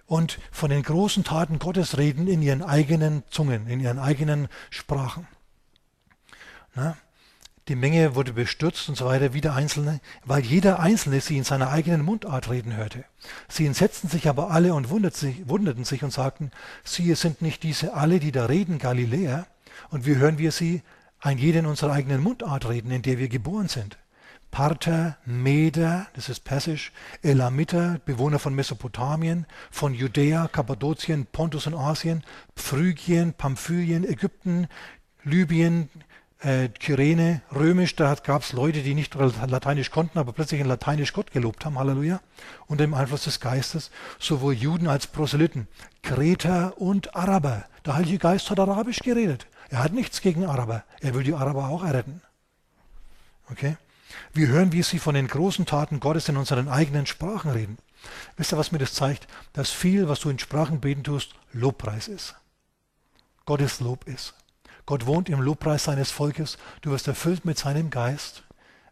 [0.07, 5.27] und von den großen Taten Gottes reden in ihren eigenen Zungen, in ihren eigenen Sprachen.
[6.75, 6.97] Na?
[7.67, 11.71] Die Menge wurde bestürzt und so weiter, wieder Einzelne, weil jeder Einzelne sie in seiner
[11.71, 13.05] eigenen Mundart reden hörte.
[13.47, 16.51] Sie entsetzten sich aber alle und wunderten sich und sagten,
[16.83, 19.47] siehe, sind nicht diese alle, die da reden, Galiläer?
[19.89, 20.83] Und wie hören wir sie
[21.19, 23.97] ein jeder in unserer eigenen Mundart reden, in der wir geboren sind?
[24.55, 32.23] Parther, Meder, das ist persisch, Elamiter, Bewohner von Mesopotamien, von Judäa, Kappadokien, Pontus und Asien,
[32.55, 34.69] Phrygien, Pamphylien, Ägypten,
[35.25, 35.89] Libyen,
[36.39, 41.11] äh, Kyrene, Römisch, da gab es Leute, die nicht Lateinisch konnten, aber plötzlich in Lateinisch
[41.11, 42.21] Gott gelobt haben, Halleluja,
[42.67, 45.67] unter dem Einfluss des Geistes, sowohl Juden als Proselyten,
[46.01, 47.65] Kreter und Araber.
[47.85, 49.47] Der Heilige Geist hat Arabisch geredet.
[49.67, 50.85] Er hat nichts gegen Araber.
[51.01, 52.21] Er will die Araber auch erretten.
[53.51, 53.75] Okay?
[54.33, 57.77] Wir hören, wie sie von den großen Taten Gottes in unseren eigenen Sprachen reden.
[58.37, 59.27] Wisst ihr, was mir das zeigt?
[59.53, 62.35] Dass viel, was du in Sprachen beten tust, Lobpreis ist.
[63.45, 64.33] Gottes Lob ist.
[64.85, 66.57] Gott wohnt im Lobpreis seines Volkes.
[66.81, 68.43] Du wirst erfüllt mit seinem Geist,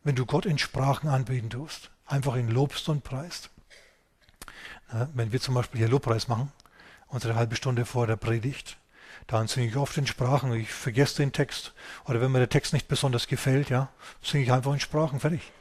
[0.03, 1.91] wenn du Gott in Sprachen anbeten tust.
[2.05, 3.49] Einfach ihn lobst und preist.
[5.13, 6.51] Wenn wir zum Beispiel hier Lobpreis machen,
[7.07, 8.77] unsere halbe Stunde vor der Predigt,
[9.27, 10.53] dann singe ich oft in Sprachen.
[10.53, 11.73] Ich vergesse den Text.
[12.05, 13.89] Oder wenn mir der Text nicht besonders gefällt, ja,
[14.21, 15.19] singe ich einfach in Sprachen.
[15.19, 15.51] Fertig.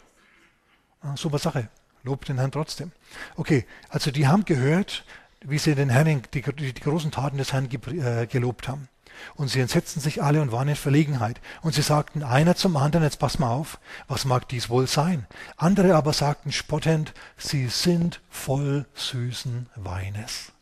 [1.03, 1.69] Ja, super Sache.
[2.05, 2.93] Lob den Herrn trotzdem.
[3.37, 5.05] Okay, also die haben gehört,
[5.41, 8.89] wie sie den Herrn, die, die, die großen Taten des Herrn äh, gelobt haben.
[9.35, 11.41] Und sie entsetzten sich alle und waren in Verlegenheit.
[11.61, 15.27] Und sie sagten einer zum anderen, jetzt pass mal auf, was mag dies wohl sein?
[15.57, 20.53] Andere aber sagten spottend, sie sind voll süßen Weines.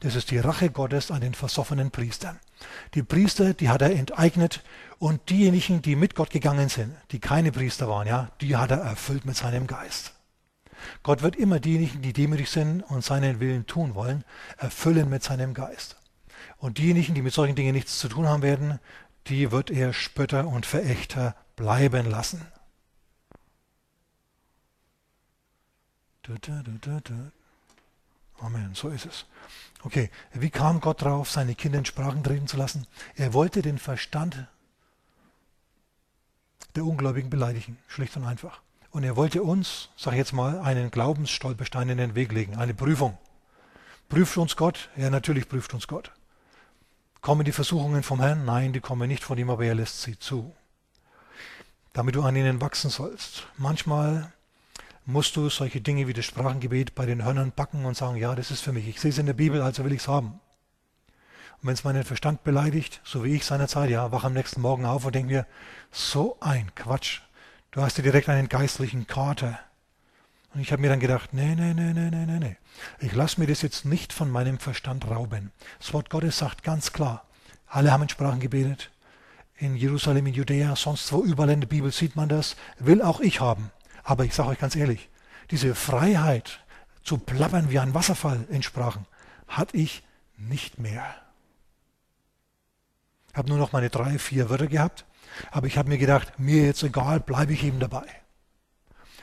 [0.00, 2.38] Das ist die Rache Gottes an den versoffenen Priestern.
[2.94, 4.62] Die Priester, die hat er enteignet
[4.98, 8.78] und diejenigen, die mit Gott gegangen sind, die keine Priester waren, ja, die hat er
[8.78, 10.12] erfüllt mit seinem Geist.
[11.02, 14.24] Gott wird immer diejenigen, die demütig sind und seinen Willen tun wollen,
[14.58, 15.96] erfüllen mit seinem Geist.
[16.58, 18.78] Und diejenigen, die mit solchen Dingen nichts zu tun haben werden,
[19.26, 22.46] die wird er Spötter und Verächter bleiben lassen.
[28.38, 29.24] Amen, so ist es.
[29.86, 32.88] Okay, wie kam Gott drauf, seine Kinder in Sprachen reden zu lassen?
[33.14, 34.48] Er wollte den Verstand
[36.74, 38.62] der Ungläubigen beleidigen, schlicht und einfach.
[38.90, 42.74] Und er wollte uns, sag ich jetzt mal, einen Glaubensstolperstein in den Weg legen, eine
[42.74, 43.16] Prüfung.
[44.08, 44.88] Prüft uns Gott?
[44.96, 46.10] Ja, natürlich prüft uns Gott.
[47.20, 48.44] Kommen die Versuchungen vom Herrn?
[48.44, 50.52] Nein, die kommen nicht von ihm, aber er lässt sie zu.
[51.92, 53.46] Damit du an ihnen wachsen sollst.
[53.56, 54.32] Manchmal
[55.06, 58.50] musst du solche Dinge wie das Sprachengebet bei den Hörnern backen und sagen, ja, das
[58.50, 58.88] ist für mich.
[58.88, 60.40] Ich sehe es in der Bibel, also will ich es haben.
[61.60, 64.84] Und wenn es meinen Verstand beleidigt, so wie ich seinerzeit, ja, wach am nächsten Morgen
[64.84, 65.46] auf und denke mir,
[65.90, 67.20] so ein Quatsch.
[67.70, 69.58] Du hast dir direkt einen geistlichen Kater.
[70.52, 72.56] Und ich habe mir dann gedacht, nee, nee, nee, nee, nee, nee, nee.
[72.98, 75.52] Ich lasse mir das jetzt nicht von meinem Verstand rauben.
[75.78, 77.26] Das Wort Gottes sagt ganz klar,
[77.68, 78.90] alle haben in Sprachen gebetet.
[79.58, 82.56] In Jerusalem, in Judäa, sonst wo überall in der Bibel sieht man das.
[82.78, 83.70] Will auch ich haben.
[84.06, 85.10] Aber ich sage euch ganz ehrlich,
[85.50, 86.60] diese Freiheit
[87.02, 89.04] zu plappern wie ein Wasserfall in Sprachen,
[89.48, 90.04] hatte ich
[90.36, 91.04] nicht mehr.
[93.30, 95.04] Ich habe nur noch meine drei, vier Wörter gehabt,
[95.50, 98.06] aber ich habe mir gedacht, mir jetzt egal, bleibe ich eben dabei.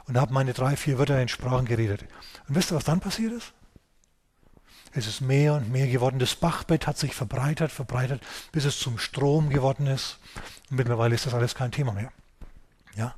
[0.06, 2.04] Und habe meine drei, vier Wörter in Sprachen geredet.
[2.50, 3.54] Und wisst ihr, was dann passiert ist?
[4.92, 6.20] Es ist mehr und mehr geworden.
[6.20, 10.20] Das Bachbett hat sich verbreitert, verbreitert, bis es zum Strom geworden ist.
[10.70, 12.12] Und mittlerweile ist das alles kein Thema mehr.
[12.96, 13.16] Ja,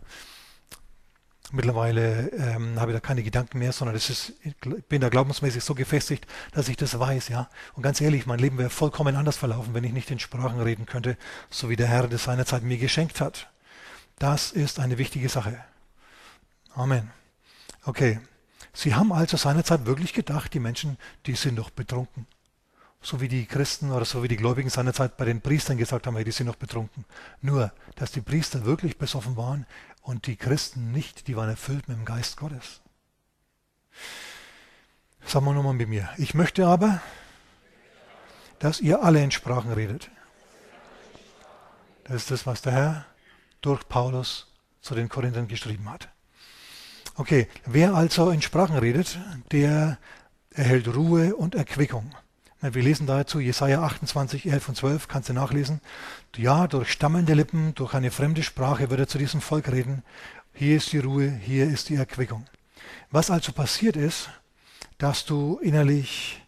[1.52, 4.56] Mittlerweile ähm, habe ich da keine Gedanken mehr, sondern das ist, ich
[4.88, 7.50] bin da glaubensmäßig so gefestigt, dass ich das weiß, ja.
[7.74, 10.86] Und ganz ehrlich, mein Leben wäre vollkommen anders verlaufen, wenn ich nicht in Sprachen reden
[10.86, 11.18] könnte,
[11.50, 13.50] so wie der Herr das seinerzeit mir geschenkt hat.
[14.18, 15.64] Das ist eine wichtige Sache.
[16.74, 17.12] Amen.
[17.84, 18.20] Okay.
[18.74, 22.28] Sie haben also seinerzeit wirklich gedacht, die Menschen, die sind doch betrunken.
[23.02, 26.16] So wie die Christen oder so wie die Gläubigen seinerzeit bei den Priestern gesagt haben,
[26.16, 27.06] hey, die sind noch betrunken.
[27.42, 29.66] Nur, dass die Priester wirklich besoffen waren,
[30.06, 32.82] und die Christen nicht, die waren erfüllt mit dem Geist Gottes.
[35.26, 36.08] Sagen wir nochmal mit mir.
[36.18, 37.02] Ich möchte aber,
[38.60, 40.12] dass ihr alle in Sprachen redet.
[42.04, 43.06] Das ist das, was der Herr
[43.62, 46.10] durch Paulus zu den Korinthern geschrieben hat.
[47.16, 49.18] Okay, wer also in Sprachen redet,
[49.52, 49.98] der
[50.52, 52.16] erhält Ruhe und Erquickung.
[52.74, 55.82] Wir lesen dazu Jesaja 28, 11 und 12, kannst du nachlesen.
[56.36, 60.02] Ja, durch stammende Lippen, durch eine fremde Sprache wird er zu diesem Volk reden.
[60.52, 62.48] Hier ist die Ruhe, hier ist die Erquickung.
[63.12, 64.30] Was also passiert ist,
[64.98, 66.42] dass du innerlich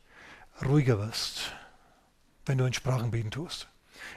[0.65, 1.53] ruhiger wirst,
[2.47, 3.67] wenn du in Sprachen beten tust.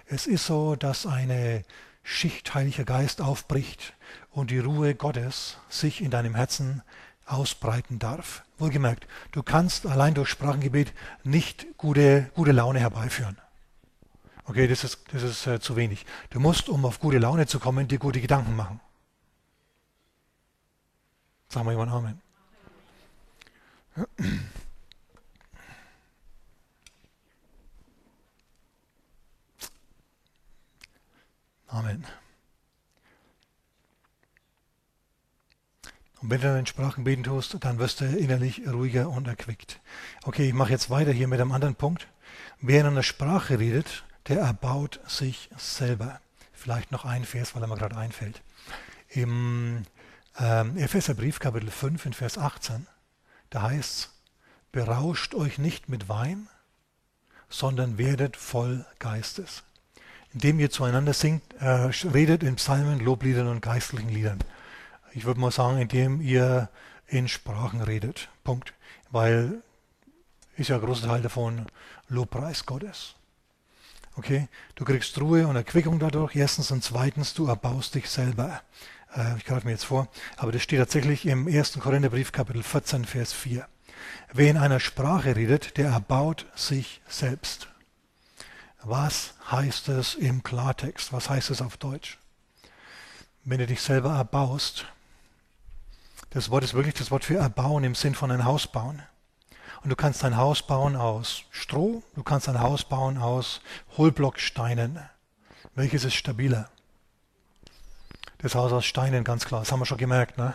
[0.06, 1.64] Es ist so, dass eine
[2.02, 3.92] Schicht Heiliger Geist aufbricht
[4.30, 6.82] und die Ruhe Gottes sich in deinem Herzen
[7.26, 8.42] ausbreiten darf.
[8.60, 10.92] Wohlgemerkt, du kannst allein durch Sprachengebet
[11.24, 13.38] nicht gute, gute Laune herbeiführen.
[14.44, 16.04] Okay, das ist, das ist äh, zu wenig.
[16.30, 18.80] Du musst, um auf gute Laune zu kommen, dir gute Gedanken machen.
[21.48, 22.20] Sagen wir jemand Amen.
[31.68, 32.04] Amen.
[36.20, 39.80] Und wenn du dann in Sprachen beten tust, dann wirst du innerlich ruhiger und erquickt.
[40.24, 42.08] Okay, ich mache jetzt weiter hier mit einem anderen Punkt.
[42.60, 46.20] Wer in einer Sprache redet, der erbaut sich selber.
[46.52, 48.42] Vielleicht noch ein Vers, weil er mir gerade einfällt.
[49.08, 49.84] Im
[50.38, 52.86] ähm, Epheserbrief Kapitel 5 in Vers 18,
[53.48, 54.10] da heißt es,
[54.72, 56.48] berauscht euch nicht mit Wein,
[57.48, 59.62] sondern werdet voll Geistes.
[60.32, 64.38] Indem ihr zueinander singt, äh, redet in Psalmen, Lobliedern und geistlichen Liedern
[65.12, 66.68] ich würde mal sagen, indem ihr
[67.06, 68.28] in Sprachen redet.
[68.44, 68.74] Punkt.
[69.10, 69.62] Weil
[70.56, 71.66] ist ja ein großer Teil davon
[72.08, 73.14] Lobpreis Gottes.
[74.16, 76.36] Okay, du kriegst Ruhe und Erquickung dadurch.
[76.36, 78.60] Erstens und zweitens, du erbaust dich selber.
[79.16, 81.78] Äh, ich greife mir jetzt vor, aber das steht tatsächlich im 1.
[81.80, 83.66] Korintherbrief Kapitel 14, Vers 4.
[84.32, 87.68] Wer in einer Sprache redet, der erbaut sich selbst.
[88.82, 91.12] Was heißt es im Klartext?
[91.12, 92.18] Was heißt es auf Deutsch?
[93.44, 94.86] Wenn du dich selber erbaust,
[96.30, 99.02] das Wort ist wirklich das Wort für erbauen im Sinn von ein Haus bauen.
[99.82, 103.60] Und du kannst ein Haus bauen aus Stroh, du kannst ein Haus bauen aus
[103.96, 104.98] Hohlblocksteinen.
[105.74, 106.68] Welches ist stabiler?
[108.38, 109.60] Das Haus aus Steinen, ganz klar.
[109.60, 110.38] Das haben wir schon gemerkt.
[110.38, 110.54] Ne?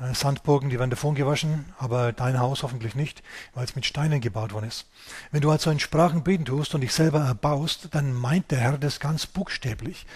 [0.00, 3.22] Äh, Sandburgen, die werden davon gewaschen, aber dein Haus hoffentlich nicht,
[3.54, 4.86] weil es mit Steinen gebaut worden ist.
[5.30, 8.78] Wenn du also in Sprachen beten tust und dich selber erbaust, dann meint der Herr
[8.78, 10.06] das ganz buchstäblich.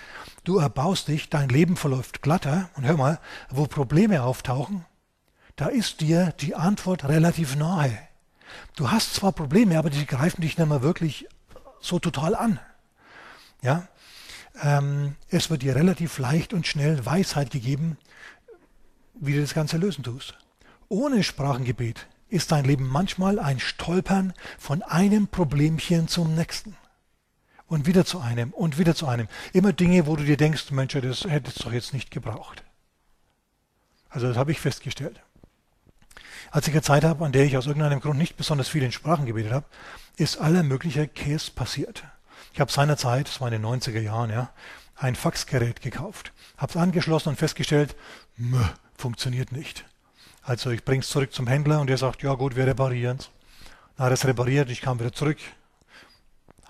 [0.44, 4.84] Du erbaust dich, dein Leben verläuft glatter und hör mal, wo Probleme auftauchen,
[5.56, 7.96] da ist dir die Antwort relativ nahe.
[8.76, 11.28] Du hast zwar Probleme, aber die greifen dich nicht mehr wirklich
[11.80, 12.60] so total an.
[13.60, 13.88] Ja,
[14.62, 17.98] ähm, es wird dir relativ leicht und schnell Weisheit gegeben,
[19.20, 20.34] wie du das Ganze lösen tust.
[20.88, 26.76] Ohne Sprachengebet ist dein Leben manchmal ein Stolpern von einem Problemchen zum nächsten.
[27.66, 29.28] Und wieder zu einem und wieder zu einem.
[29.52, 32.64] Immer Dinge, wo du dir denkst, Mensch, das hättest du doch jetzt nicht gebraucht.
[34.08, 35.20] Also das habe ich festgestellt.
[36.50, 38.92] Als ich eine Zeit habe, an der ich aus irgendeinem Grund nicht besonders viel in
[38.92, 39.66] Sprachen gebetet habe,
[40.16, 42.04] ist aller möglicher Käse passiert.
[42.54, 44.50] Ich habe seinerzeit, das war in den 90er Jahren, ja,
[44.96, 46.32] ein Faxgerät gekauft.
[46.56, 47.96] Habe es angeschlossen und festgestellt,
[48.36, 49.84] mh, funktioniert nicht.
[50.42, 53.30] Also ich bringe es zurück zum Händler und der sagt, ja gut, wir reparieren es.
[53.96, 55.38] Dann hat es repariert, ich kam wieder zurück,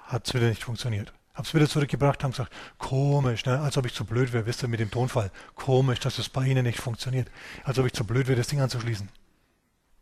[0.04, 1.12] hat es wieder nicht funktioniert.
[1.34, 3.60] Habe es wieder zurückgebracht, haben gesagt, komisch, ne?
[3.60, 5.30] als ob ich zu blöd wäre, wisst ihr, mit dem Tonfall.
[5.54, 7.30] Komisch, dass es bei Ihnen nicht funktioniert.
[7.62, 9.08] Als ob ich zu blöd wäre, das Ding anzuschließen.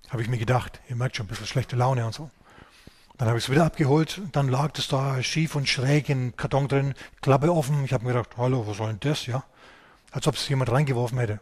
[0.09, 0.81] Habe ich mir gedacht.
[0.89, 2.31] Ihr merkt schon ein bisschen schlechte Laune und so.
[3.19, 6.69] Dann habe ich es wieder abgeholt, dann lag das da schief und schräg in Karton
[6.69, 7.85] drin, Klappe offen.
[7.85, 9.43] Ich habe mir gedacht, hallo, was soll denn das, ja?
[10.13, 11.41] Als ob es jemand reingeworfen hätte.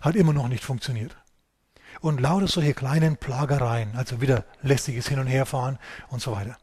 [0.00, 1.16] Hat immer noch nicht funktioniert.
[2.00, 5.78] Und lauter solche kleinen Plagereien, also wieder lästiges Hin- und Herfahren
[6.08, 6.56] und so weiter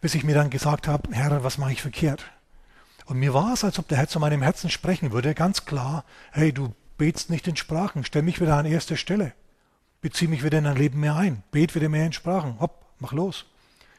[0.00, 2.24] bis ich mir dann gesagt habe, Herr, was mache ich verkehrt?
[3.06, 6.04] Und mir war es, als ob der Herr zu meinem Herzen sprechen würde, ganz klar,
[6.32, 9.32] hey, du betst nicht in Sprachen, stell mich wieder an erste Stelle.
[10.00, 13.12] Bezieh mich wieder in dein Leben mehr ein, bet wieder mehr in Sprachen, hopp, mach
[13.12, 13.46] los.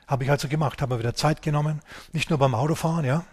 [0.08, 1.82] Habe ich also gemacht, habe mir wieder Zeit genommen,
[2.14, 3.24] nicht nur beim Autofahren, ja,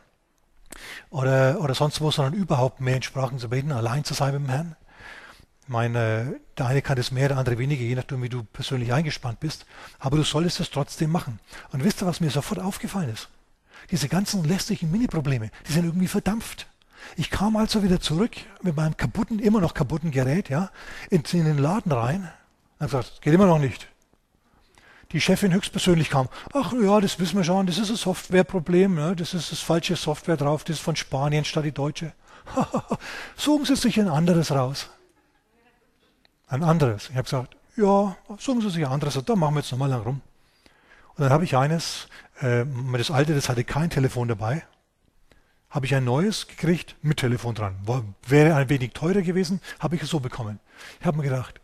[1.11, 4.43] oder, oder sonst wo, sondern überhaupt mehr in Sprachen zu beten, allein zu sein mit
[4.43, 4.77] dem Herrn
[5.69, 9.41] meine, der eine kann das mehr, der andere weniger, je nachdem, wie du persönlich eingespannt
[9.41, 9.67] bist.
[9.99, 11.41] Aber du solltest es trotzdem machen.
[11.73, 13.29] Und wisst ihr, was mir sofort aufgefallen ist?
[13.91, 16.67] Diese ganzen lästigen Mini-Probleme, die sind irgendwie verdampft.
[17.17, 20.71] Ich kam also wieder zurück mit meinem kaputten, immer noch kaputten Gerät, ja,
[21.11, 22.31] in, in den Laden rein
[22.79, 23.89] und gesagt, geht immer noch nicht.
[25.13, 29.15] Die Chefin höchstpersönlich kam, ach ja, das wissen wir schon, das ist ein Softwareproblem, ja,
[29.15, 32.13] das ist das falsche Software drauf, das ist von Spanien statt die deutsche.
[33.37, 34.91] Suchen Sie sich ein anderes raus
[36.49, 37.11] ein anderes.
[37.11, 40.03] Ich habe gesagt, ja, suchen Sie sich ein anderes, da machen wir jetzt nochmal lang
[40.03, 40.21] rum.
[41.15, 42.09] Und dann habe ich eines,
[42.41, 44.65] äh, das alte, das hatte kein Telefon dabei,
[45.71, 47.77] habe ich ein neues gekriegt mit Telefon dran.
[48.27, 50.61] Wäre ein wenig teurer gewesen, habe ich es so bekommen.
[51.01, 51.61] Ich habe mir gedacht,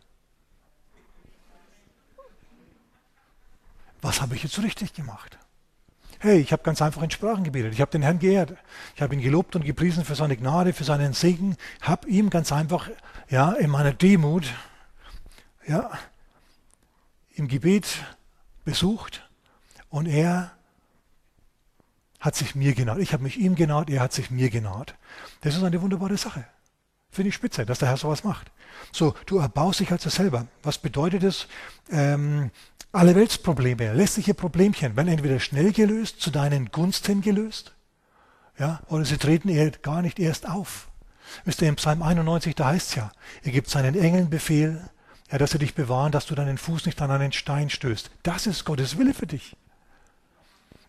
[4.03, 5.39] was habe ich jetzt richtig gemacht?
[6.19, 7.73] Hey, ich habe ganz einfach in Sprachen gebetet.
[7.73, 8.55] Ich habe den Herrn geehrt.
[8.95, 11.57] Ich habe ihn gelobt und gepriesen für seine Gnade, für seinen Segen.
[11.83, 12.89] Habe ihm ganz einfach,
[13.29, 14.47] ja, in meiner Demut
[15.67, 15.91] ja,
[17.35, 17.87] im Gebet
[18.65, 19.29] besucht
[19.89, 20.53] und er
[22.21, 22.99] hat sich mir genaht.
[22.99, 24.95] Ich habe mich ihm genaht, er hat sich mir genaht.
[25.43, 26.47] Das ist eine wunderbare Sache.
[27.11, 28.51] Finde ich spitze, dass der Herr sowas macht.
[28.93, 30.47] So, du erbaust dich also selber.
[30.63, 31.47] Was bedeutet es?
[31.91, 32.51] Ähm,
[32.93, 37.75] alle Weltsprobleme, lästige Problemchen werden entweder schnell gelöst, zu deinen Gunsten gelöst,
[38.59, 40.89] ja, oder sie treten eher gar nicht erst auf.
[41.45, 44.89] Wisst ihr, im Psalm 91, da heißt es ja, er gibt seinen Engeln Befehl,
[45.31, 48.11] ja, dass sie dich bewahren, dass du deinen Fuß nicht an einen Stein stößt.
[48.23, 49.57] Das ist Gottes Wille für dich.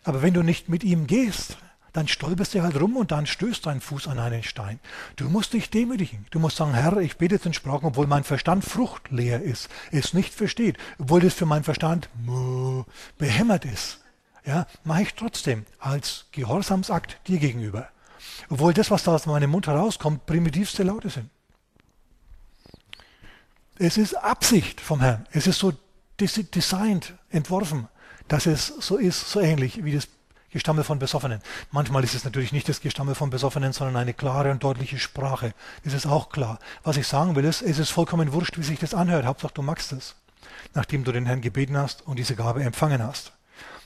[0.04, 1.56] Aber wenn du nicht mit ihm gehst,
[1.92, 4.78] dann stolperst du halt rum und dann stößt dein Fuß an einen Stein.
[5.16, 6.26] Du musst dich demütigen.
[6.30, 10.34] Du musst sagen, Herr, ich bete in Sprachen, obwohl mein Verstand fruchtleer ist, es nicht
[10.34, 12.10] versteht, obwohl das für meinen Verstand
[13.16, 14.00] behämmert ist.
[14.44, 17.88] Ja, mache ich trotzdem als Gehorsamsakt dir gegenüber.
[18.50, 21.30] Obwohl das, was da aus meinem Mund herauskommt, primitivste Laute sind.
[23.78, 25.26] Es ist Absicht vom Herrn.
[25.32, 25.72] Es ist so
[26.18, 27.88] designed, entworfen,
[28.28, 30.08] dass es so ist, so ähnlich wie das
[30.50, 31.42] Gestammel von Besoffenen.
[31.70, 35.52] Manchmal ist es natürlich nicht das Gestammel von Besoffenen, sondern eine klare und deutliche Sprache.
[35.84, 36.58] Das ist auch klar.
[36.82, 39.26] Was ich sagen will, ist, es ist vollkommen wurscht, wie sich das anhört.
[39.26, 40.14] Hauptsache, du magst es,
[40.72, 43.32] nachdem du den Herrn gebeten hast und diese Gabe empfangen hast.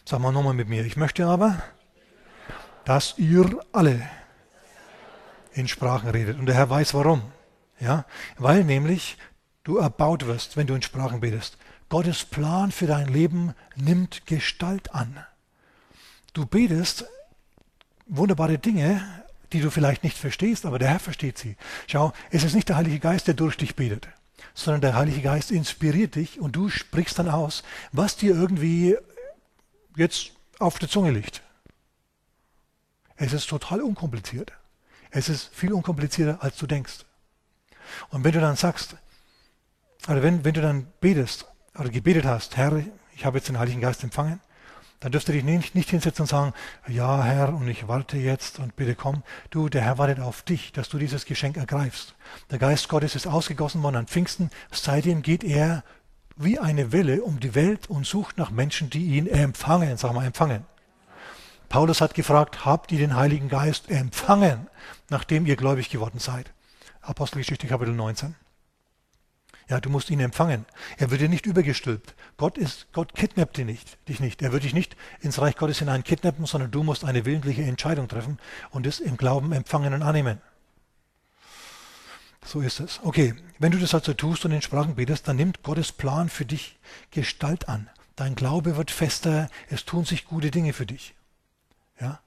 [0.04, 0.84] Sag mal nochmal mit mir.
[0.84, 1.60] Ich möchte aber,
[2.84, 4.08] dass ihr alle
[5.52, 6.38] in Sprachen redet.
[6.38, 7.22] Und der Herr weiß warum.
[7.80, 8.04] Ja,
[8.36, 9.16] weil nämlich
[9.64, 11.56] du erbaut wirst, wenn du in Sprachen betest.
[11.88, 15.24] Gottes Plan für dein Leben nimmt Gestalt an.
[16.32, 17.04] Du betest
[18.06, 19.02] wunderbare Dinge,
[19.52, 21.56] die du vielleicht nicht verstehst, aber der Herr versteht sie.
[21.88, 24.08] Schau, es ist nicht der Heilige Geist, der durch dich betet,
[24.54, 28.96] sondern der Heilige Geist inspiriert dich und du sprichst dann aus, was dir irgendwie
[29.96, 31.42] jetzt auf der Zunge liegt.
[33.16, 34.52] Es ist total unkompliziert.
[35.10, 37.04] Es ist viel unkomplizierter, als du denkst.
[38.10, 38.96] Und wenn du dann sagst,
[40.08, 41.46] oder wenn, wenn du dann betest
[41.78, 42.82] oder gebetet hast, Herr,
[43.14, 44.40] ich habe jetzt den Heiligen Geist empfangen,
[45.00, 46.52] dann dürfte dich nicht, nicht hinsetzen und sagen,
[46.86, 49.22] ja Herr, und ich warte jetzt und bitte komm.
[49.48, 52.14] Du, der Herr wartet auf dich, dass du dieses Geschenk ergreifst.
[52.50, 54.50] Der Geist Gottes ist ausgegossen worden an Pfingsten.
[54.70, 55.84] Seitdem geht er
[56.36, 59.96] wie eine Welle um die Welt und sucht nach Menschen, die ihn empfangen.
[59.96, 60.66] Sag mal, empfangen.
[61.70, 64.66] Paulus hat gefragt, habt ihr den Heiligen Geist empfangen,
[65.08, 66.52] nachdem ihr gläubig geworden seid?
[67.00, 68.34] Apostelgeschichte Kapitel 19.
[69.70, 70.66] Ja, du musst ihn empfangen.
[70.98, 72.16] Er wird dir nicht übergestülpt.
[72.36, 74.42] Gott ist, Gott kidnappt dich nicht, dich nicht.
[74.42, 78.08] Er wird dich nicht ins Reich Gottes hinein kidnappen, sondern du musst eine willentliche Entscheidung
[78.08, 78.40] treffen
[78.70, 80.40] und es im Glauben empfangen und annehmen.
[82.44, 82.98] So ist es.
[83.04, 86.44] Okay, wenn du das also tust und in Sprachen betest, dann nimmt Gottes Plan für
[86.44, 86.76] dich
[87.12, 87.88] Gestalt an.
[88.16, 91.14] Dein Glaube wird fester, es tun sich gute Dinge für dich.
[92.00, 92.18] Ja?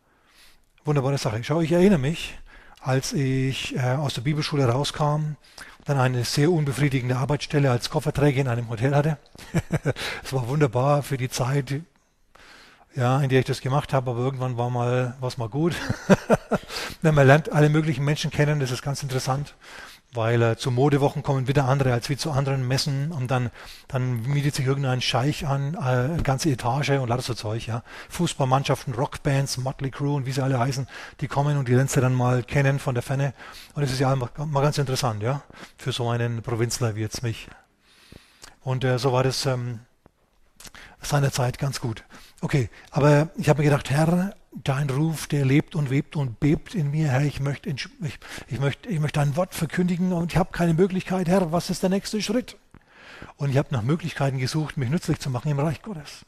[0.85, 1.43] Wunderbare Sache.
[1.43, 2.37] Schau, ich erinnere mich,
[2.79, 5.35] als ich äh, aus der Bibelschule rauskam,
[5.86, 9.17] dann eine sehr unbefriedigende Arbeitsstelle als Kofferträger in einem Hotel hatte.
[10.23, 11.81] Es war wunderbar für die Zeit,
[12.95, 15.75] ja, in der ich das gemacht habe, aber irgendwann war mal was mal gut.
[17.01, 19.55] man lernt alle möglichen Menschen kennen, das ist ganz interessant
[20.14, 23.51] weil äh, zu Modewochen kommen wieder andere als wie zu anderen Messen und dann,
[23.88, 27.84] dann mietet sich irgendein Scheich an, äh, eine ganze Etage und lauter so Zeug, ja.
[28.09, 30.88] Fußballmannschaften, Rockbands, Motley Crue und wie sie alle heißen,
[31.22, 33.34] die kommen und die lernst du dann mal kennen von der Ferne
[33.76, 35.41] und das ist ja mal, mal ganz interessant, ja,
[35.78, 37.47] für so einen Provinzler wie jetzt mich.
[38.61, 39.80] Und äh, so war das ähm,
[41.01, 42.03] seinerzeit ganz gut.
[42.43, 44.35] Okay, aber ich habe mir gedacht, Herr,
[44.65, 47.87] dein Ruf, der lebt und webt und bebt in mir, Herr, ich möchte, ich,
[48.49, 51.83] ich möchte, ich möchte dein Wort verkündigen und ich habe keine Möglichkeit, Herr, was ist
[51.83, 52.57] der nächste Schritt?
[53.37, 56.25] Und ich habe nach Möglichkeiten gesucht, mich nützlich zu machen im Reich Gottes.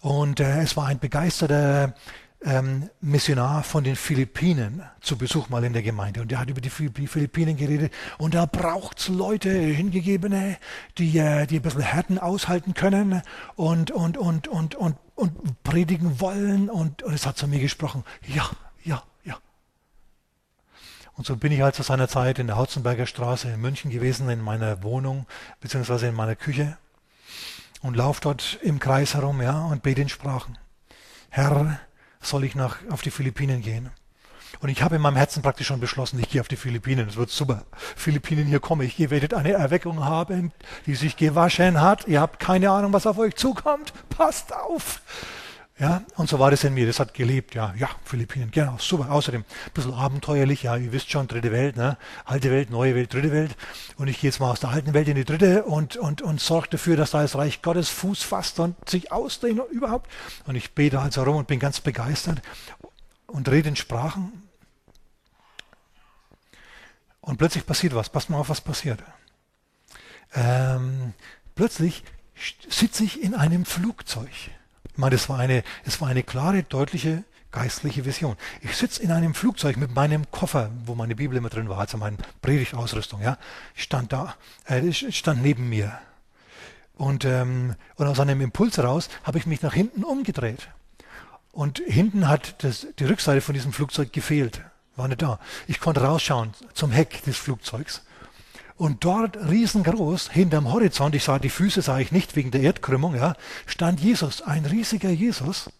[0.00, 1.94] Und äh, es war ein begeisterter
[2.44, 6.60] ähm, Missionar von den Philippinen zu Besuch mal in der Gemeinde und der hat über
[6.60, 10.56] die Philippinen geredet und da braucht es Leute, Hingegebene,
[10.98, 13.22] die, äh, die ein bisschen Härten aushalten können
[13.54, 18.04] und, und, und, und, und, und predigen wollen und, und es hat zu mir gesprochen,
[18.26, 18.50] ja,
[18.84, 19.38] ja, ja.
[21.14, 24.28] Und so bin ich halt zu seiner Zeit in der Hautzenberger Straße in München gewesen,
[24.28, 25.26] in meiner Wohnung
[25.60, 26.76] beziehungsweise in meiner Küche
[27.82, 30.58] und laufe dort im Kreis herum ja, und bete in Sprachen.
[31.30, 31.80] Herr,
[32.22, 33.90] soll ich nach, auf die Philippinen gehen.
[34.60, 37.08] Und ich habe in meinem Herzen praktisch schon beschlossen, ich gehe auf die Philippinen.
[37.08, 37.64] Es wird super.
[37.96, 38.98] Philippinen, hier komme ich.
[38.98, 40.52] Ihr werdet eine Erweckung haben,
[40.86, 42.06] die sich gewaschen hat.
[42.06, 43.92] Ihr habt keine Ahnung, was auf euch zukommt.
[44.10, 45.00] Passt auf.
[45.82, 46.86] Ja, und so war das in mir.
[46.86, 47.56] Das hat gelebt.
[47.56, 49.10] Ja, ja, Philippinen, genau, super.
[49.10, 50.62] Außerdem ein bisschen abenteuerlich.
[50.62, 51.98] Ja, ihr wisst schon, dritte Welt, ne?
[52.24, 53.56] Alte Welt, neue Welt, dritte Welt.
[53.96, 56.40] Und ich gehe jetzt mal aus der alten Welt in die dritte und, und, und
[56.40, 60.08] sorge dafür, dass da das Reich Gottes Fuß fasst und sich ausdehnt und überhaupt.
[60.46, 62.42] Und ich bete also rum und bin ganz begeistert
[63.26, 64.48] und rede in Sprachen.
[67.22, 68.08] Und plötzlich passiert was.
[68.08, 69.02] Passt mal auf, was passiert.
[70.32, 71.12] Ähm,
[71.56, 72.04] plötzlich
[72.68, 74.30] sitze ich in einem Flugzeug.
[74.92, 78.36] Ich meine, es war eine, es war eine klare, deutliche geistliche Vision.
[78.62, 81.98] Ich sitze in einem Flugzeug mit meinem Koffer, wo meine Bibel immer drin war, also
[81.98, 83.38] meine Predigtausrüstung, ja,
[83.76, 84.34] stand da,
[84.66, 85.92] äh, stand neben mir.
[86.96, 90.68] Und, ähm, und aus einem Impuls heraus habe ich mich nach hinten umgedreht.
[91.52, 94.62] Und hinten hat das, die Rückseite von diesem Flugzeug gefehlt,
[94.96, 95.38] war nicht da.
[95.68, 98.02] Ich konnte rausschauen zum Heck des Flugzeugs
[98.76, 103.14] und dort riesengroß, hinterm Horizont, ich sah die Füße, sah ich nicht wegen der Erdkrümmung,
[103.14, 103.34] ja,
[103.66, 105.70] stand Jesus, ein riesiger Jesus,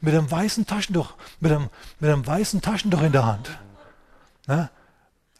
[0.00, 1.68] mit einem weißen Taschentuch, mit einem,
[2.00, 3.58] mit einem weißen Taschentuch in der Hand.
[4.46, 4.70] Ne?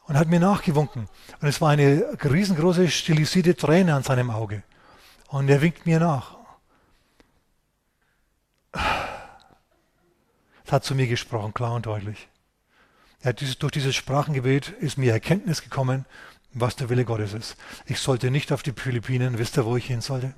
[0.07, 1.09] Und hat mir nachgewunken.
[1.41, 4.63] Und es war eine riesengroße stilisierte Träne an seinem Auge.
[5.29, 6.37] Und er winkt mir nach.
[10.65, 12.29] Es hat zu mir gesprochen, klar und deutlich.
[13.25, 16.05] Ja, durch dieses Sprachengebet ist mir Erkenntnis gekommen,
[16.59, 17.57] was der Wille Gottes ist.
[17.85, 19.39] Ich sollte nicht auf die Philippinen.
[19.39, 20.35] Wisst ihr, wo ich hin sollte?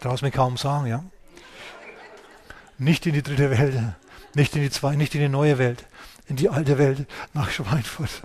[0.00, 1.04] Traust mir kaum sagen, ja?
[2.78, 3.76] Nicht in die dritte Welt,
[4.34, 5.84] nicht in die zwei, nicht in die neue Welt,
[6.28, 8.22] in die alte Welt nach Schweinfurt.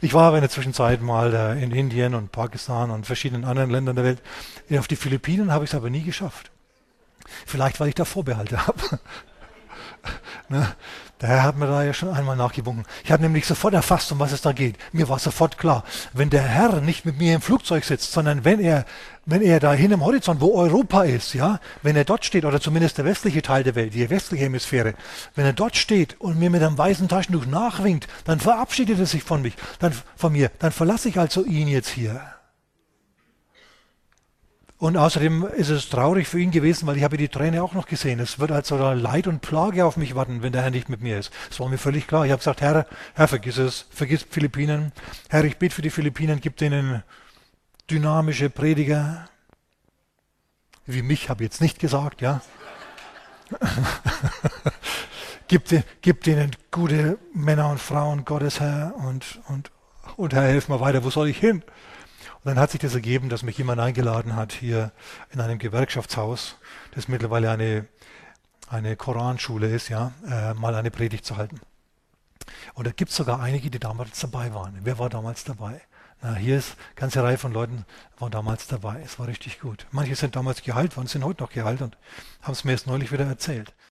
[0.00, 3.70] Ich war aber in der Zwischenzeit mal äh, in Indien und Pakistan und verschiedenen anderen
[3.70, 4.22] Ländern der Welt.
[4.78, 6.50] Auf die Philippinen habe ich es aber nie geschafft.
[7.44, 9.00] Vielleicht, weil ich da Vorbehalte habe.
[10.48, 10.74] ne?
[11.22, 12.84] Der Herr hat mir da ja schon einmal nachgewunken.
[13.02, 14.76] Ich habe nämlich sofort erfasst, um was es da geht.
[14.92, 18.60] Mir war sofort klar, wenn der Herr nicht mit mir im Flugzeug sitzt, sondern wenn
[18.60, 18.84] er,
[19.24, 22.60] wenn er da hin im Horizont, wo Europa ist, ja, wenn er dort steht, oder
[22.60, 24.92] zumindest der westliche Teil der Welt, die westliche Hemisphäre,
[25.34, 29.22] wenn er dort steht und mir mit einem weißen Taschentuch nachwinkt, dann verabschiedet er sich
[29.22, 32.35] von mich, dann, von mir, dann verlasse ich also ihn jetzt hier.
[34.78, 37.86] Und außerdem ist es traurig für ihn gewesen, weil ich habe die Träne auch noch
[37.86, 38.20] gesehen.
[38.20, 41.18] Es wird also Leid und Plage auf mich warten, wenn der Herr nicht mit mir
[41.18, 41.32] ist.
[41.48, 42.26] Das war mir völlig klar.
[42.26, 44.92] Ich habe gesagt, Herr, Herr, vergiss es, vergiss Philippinen.
[45.30, 47.02] Herr, ich bete für die Philippinen, gib denen
[47.90, 49.28] dynamische Prediger.
[50.84, 52.42] Wie mich, habe ich jetzt nicht gesagt, ja.
[55.48, 55.64] gib,
[56.02, 59.70] gib denen gute Männer und Frauen Gottes, Herr, und, und,
[60.16, 61.62] und Herr, hilf mir weiter, wo soll ich hin?
[62.46, 64.92] Und dann hat sich das ergeben, dass mich jemand eingeladen hat, hier
[65.32, 66.54] in einem Gewerkschaftshaus,
[66.94, 67.88] das mittlerweile eine,
[68.68, 71.58] eine Koranschule ist, ja, äh, mal eine Predigt zu halten.
[72.74, 74.78] Und da gibt es sogar einige, die damals dabei waren.
[74.84, 75.80] Wer war damals dabei?
[76.22, 77.84] Na, hier ist eine ganze Reihe von Leuten
[78.20, 79.02] waren damals dabei.
[79.04, 79.88] Es war richtig gut.
[79.90, 81.96] Manche sind damals geheilt worden, sind heute noch geheilt und
[82.42, 83.74] haben es mir erst neulich wieder erzählt.